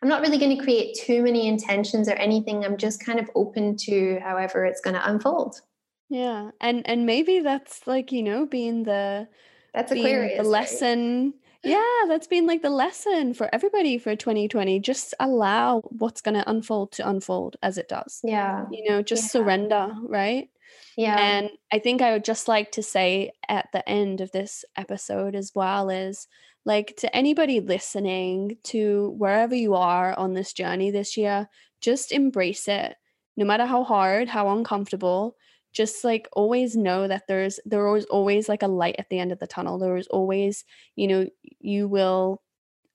I'm 0.01 0.09
not 0.09 0.21
really 0.21 0.39
going 0.39 0.57
to 0.57 0.63
create 0.63 0.97
too 0.97 1.21
many 1.21 1.47
intentions 1.47 2.09
or 2.09 2.13
anything. 2.13 2.65
I'm 2.65 2.77
just 2.77 2.99
kind 3.05 3.19
of 3.19 3.29
open 3.35 3.77
to 3.81 4.19
however 4.23 4.65
it's 4.65 4.81
going 4.81 4.95
to 4.95 5.07
unfold. 5.07 5.61
Yeah, 6.09 6.49
and 6.59 6.89
and 6.89 7.05
maybe 7.05 7.41
that's 7.41 7.85
like 7.85 8.11
you 8.11 8.23
know 8.23 8.47
being 8.47 8.81
the 8.81 9.27
that's 9.75 9.91
Aquarius, 9.91 10.41
the 10.41 10.49
lesson. 10.49 11.25
Right? 11.25 11.33
Yeah, 11.67 12.07
that's 12.07 12.27
been 12.27 12.45
like 12.45 12.61
the 12.61 12.69
lesson 12.69 13.33
for 13.33 13.49
everybody 13.53 13.97
for 13.97 14.15
2020. 14.15 14.79
Just 14.79 15.13
allow 15.19 15.81
what's 15.85 16.21
going 16.21 16.35
to 16.35 16.49
unfold 16.49 16.91
to 16.93 17.07
unfold 17.07 17.57
as 17.61 17.77
it 17.77 17.87
does. 17.87 18.19
Yeah. 18.23 18.65
You 18.71 18.89
know, 18.89 19.01
just 19.01 19.23
yeah. 19.23 19.29
surrender, 19.29 19.93
right? 20.03 20.49
Yeah. 20.97 21.17
And 21.17 21.49
I 21.71 21.79
think 21.79 22.01
I 22.01 22.13
would 22.13 22.25
just 22.25 22.47
like 22.47 22.71
to 22.73 22.83
say 22.83 23.31
at 23.47 23.67
the 23.71 23.87
end 23.87 24.21
of 24.21 24.31
this 24.31 24.65
episode 24.75 25.35
as 25.35 25.51
well 25.53 25.89
is 25.89 26.27
like 26.65 26.95
to 26.97 27.15
anybody 27.15 27.59
listening 27.59 28.57
to 28.65 29.15
wherever 29.17 29.55
you 29.55 29.75
are 29.75 30.13
on 30.17 30.33
this 30.33 30.53
journey 30.53 30.91
this 30.91 31.15
year, 31.15 31.47
just 31.81 32.11
embrace 32.11 32.67
it. 32.67 32.95
No 33.37 33.45
matter 33.45 33.65
how 33.65 33.83
hard, 33.83 34.27
how 34.27 34.49
uncomfortable, 34.49 35.35
just 35.77 36.03
like 36.03 36.27
always 36.33 36.75
know 36.75 37.07
that 37.07 37.27
there's 37.27 37.59
there 37.63 37.95
is 37.95 38.05
always 38.05 38.49
like 38.49 38.63
a 38.63 38.67
light 38.67 38.95
at 38.97 39.11
the 39.11 39.19
end 39.19 39.31
of 39.31 39.37
the 39.37 39.45
tunnel. 39.45 39.77
There 39.77 39.95
is 39.95 40.07
always 40.07 40.65
you 40.95 41.07
know 41.07 41.27
you 41.59 41.87
will 41.87 42.41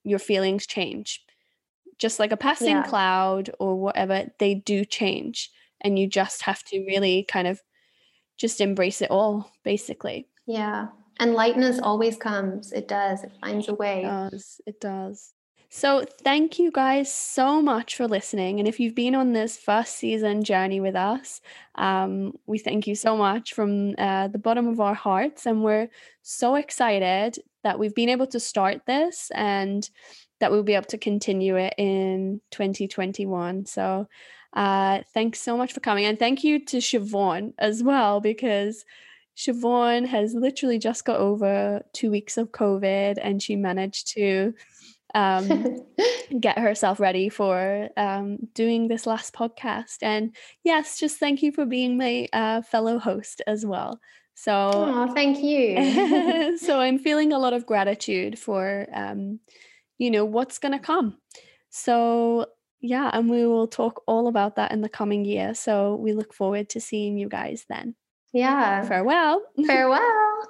your 0.03 0.19
feelings 0.19 0.67
change. 0.67 1.25
Just 1.97 2.19
like 2.19 2.33
a 2.33 2.37
passing 2.37 2.79
yeah. 2.79 2.83
cloud 2.83 3.51
or 3.61 3.81
whatever 3.81 4.27
they 4.41 4.57
do 4.57 4.85
change 4.85 5.49
and 5.81 5.97
you 5.97 6.09
just 6.09 6.43
have 6.43 6.65
to 6.65 6.81
really 6.81 7.25
kind 7.29 7.47
of 7.47 7.61
just 8.37 8.61
embrace 8.61 9.01
it 9.01 9.13
all 9.13 9.53
basically. 9.63 10.27
Yeah 10.49 10.89
and 11.21 11.35
lightness 11.35 11.79
always 11.79 12.17
comes. 12.17 12.73
It 12.73 12.89
does. 12.89 13.23
It 13.23 13.31
finds 13.41 13.69
a 13.69 13.75
way. 13.75 14.01
It 14.01 14.07
does. 14.07 14.61
It 14.67 14.81
does 14.81 15.35
so, 15.75 16.05
thank 16.23 16.59
you 16.59 16.71
guys 16.71 17.11
so 17.11 17.63
much 17.63 17.97
for 17.97 18.07
listening. 18.07 18.59
And 18.59 18.69
if 18.69 18.79
you've 18.79 18.95
been 18.95 19.15
on 19.15 19.33
this 19.33 19.57
first 19.57 19.97
season 19.97 20.45
journey 20.45 20.81
with 20.81 20.95
us, 20.95 21.41
um, 21.77 22.35
we 22.45 22.59
thank 22.59 22.87
you 22.87 22.95
so 22.95 23.17
much 23.17 23.55
from 23.55 23.95
uh, 23.97 24.29
the 24.29 24.39
bottom 24.39 24.69
of 24.69 24.81
our 24.81 24.93
hearts. 24.93 25.47
And 25.47 25.65
we're 25.65 25.89
so 26.21 26.57
excited 26.57 27.39
that 27.65 27.79
we've 27.79 27.95
been 27.95 28.11
able 28.11 28.27
to 28.27 28.39
start 28.39 28.83
this 28.87 29.31
and 29.35 29.89
that 30.41 30.51
we'll 30.51 30.63
be 30.63 30.75
able 30.75 30.89
to 30.89 30.99
continue 30.99 31.57
it 31.57 31.73
in 31.79 32.43
2021. 32.51 33.65
So 33.65 34.09
uh, 34.53 35.01
thanks 35.15 35.41
so 35.41 35.57
much 35.57 35.73
for 35.73 35.81
coming. 35.81 36.05
And 36.05 36.19
thank 36.19 36.45
you 36.45 36.63
to 36.67 36.79
Siobhan 36.79 37.55
as 37.59 37.83
well, 37.83 38.21
because 38.21 38.85
Siobhan 39.37 40.07
has 40.07 40.35
literally 40.35 40.79
just 40.79 41.07
got 41.07 41.19
over 41.19 41.83
two 41.95 42.11
weeks 42.11 42.37
of 42.37 42.53
COVID 42.53 43.19
and 43.23 43.43
she 43.43 43.57
managed 43.57 44.09
to 44.09 44.53
um, 45.15 45.79
get 46.41 46.59
herself 46.59 47.01
ready 47.01 47.29
for 47.29 47.89
um, 47.97 48.39
doing 48.55 48.89
this 48.89 49.07
last 49.07 49.35
podcast. 49.35 49.99
And 50.03 50.35
yes, 50.65 50.99
just 50.99 51.19
thank 51.19 51.43
you 51.43 51.53
for 51.53 51.67
being 51.67 51.97
my 51.97 52.29
uh, 52.33 52.63
fellow 52.63 52.99
host 52.99 53.43
as 53.47 53.65
well. 53.65 54.01
So, 54.35 54.71
oh, 54.75 55.13
thank 55.15 55.43
you. 55.43 56.57
so 56.59 56.81
I'm 56.81 56.99
feeling 56.99 57.33
a 57.33 57.39
lot 57.39 57.53
of 57.53 57.67
gratitude 57.67 58.39
for, 58.39 58.87
um, 58.93 59.41
you 59.99 60.11
know, 60.11 60.25
what's 60.25 60.59
going 60.59 60.73
to 60.73 60.79
come. 60.79 61.19
So 61.71 62.47
yeah, 62.81 63.11
and 63.13 63.31
we 63.31 63.47
will 63.47 63.69
talk 63.69 64.03
all 64.07 64.27
about 64.27 64.57
that 64.57 64.73
in 64.73 64.81
the 64.81 64.89
coming 64.89 65.25
year. 65.25 65.55
So 65.55 65.95
we 65.95 66.13
look 66.13 66.35
forward 66.35 66.69
to 66.71 66.81
seeing 66.81 67.17
you 67.17 67.29
guys 67.29 67.65
then. 67.69 67.95
Yeah. 68.33 68.83
Farewell. 68.83 69.43
Farewell. 69.67 70.49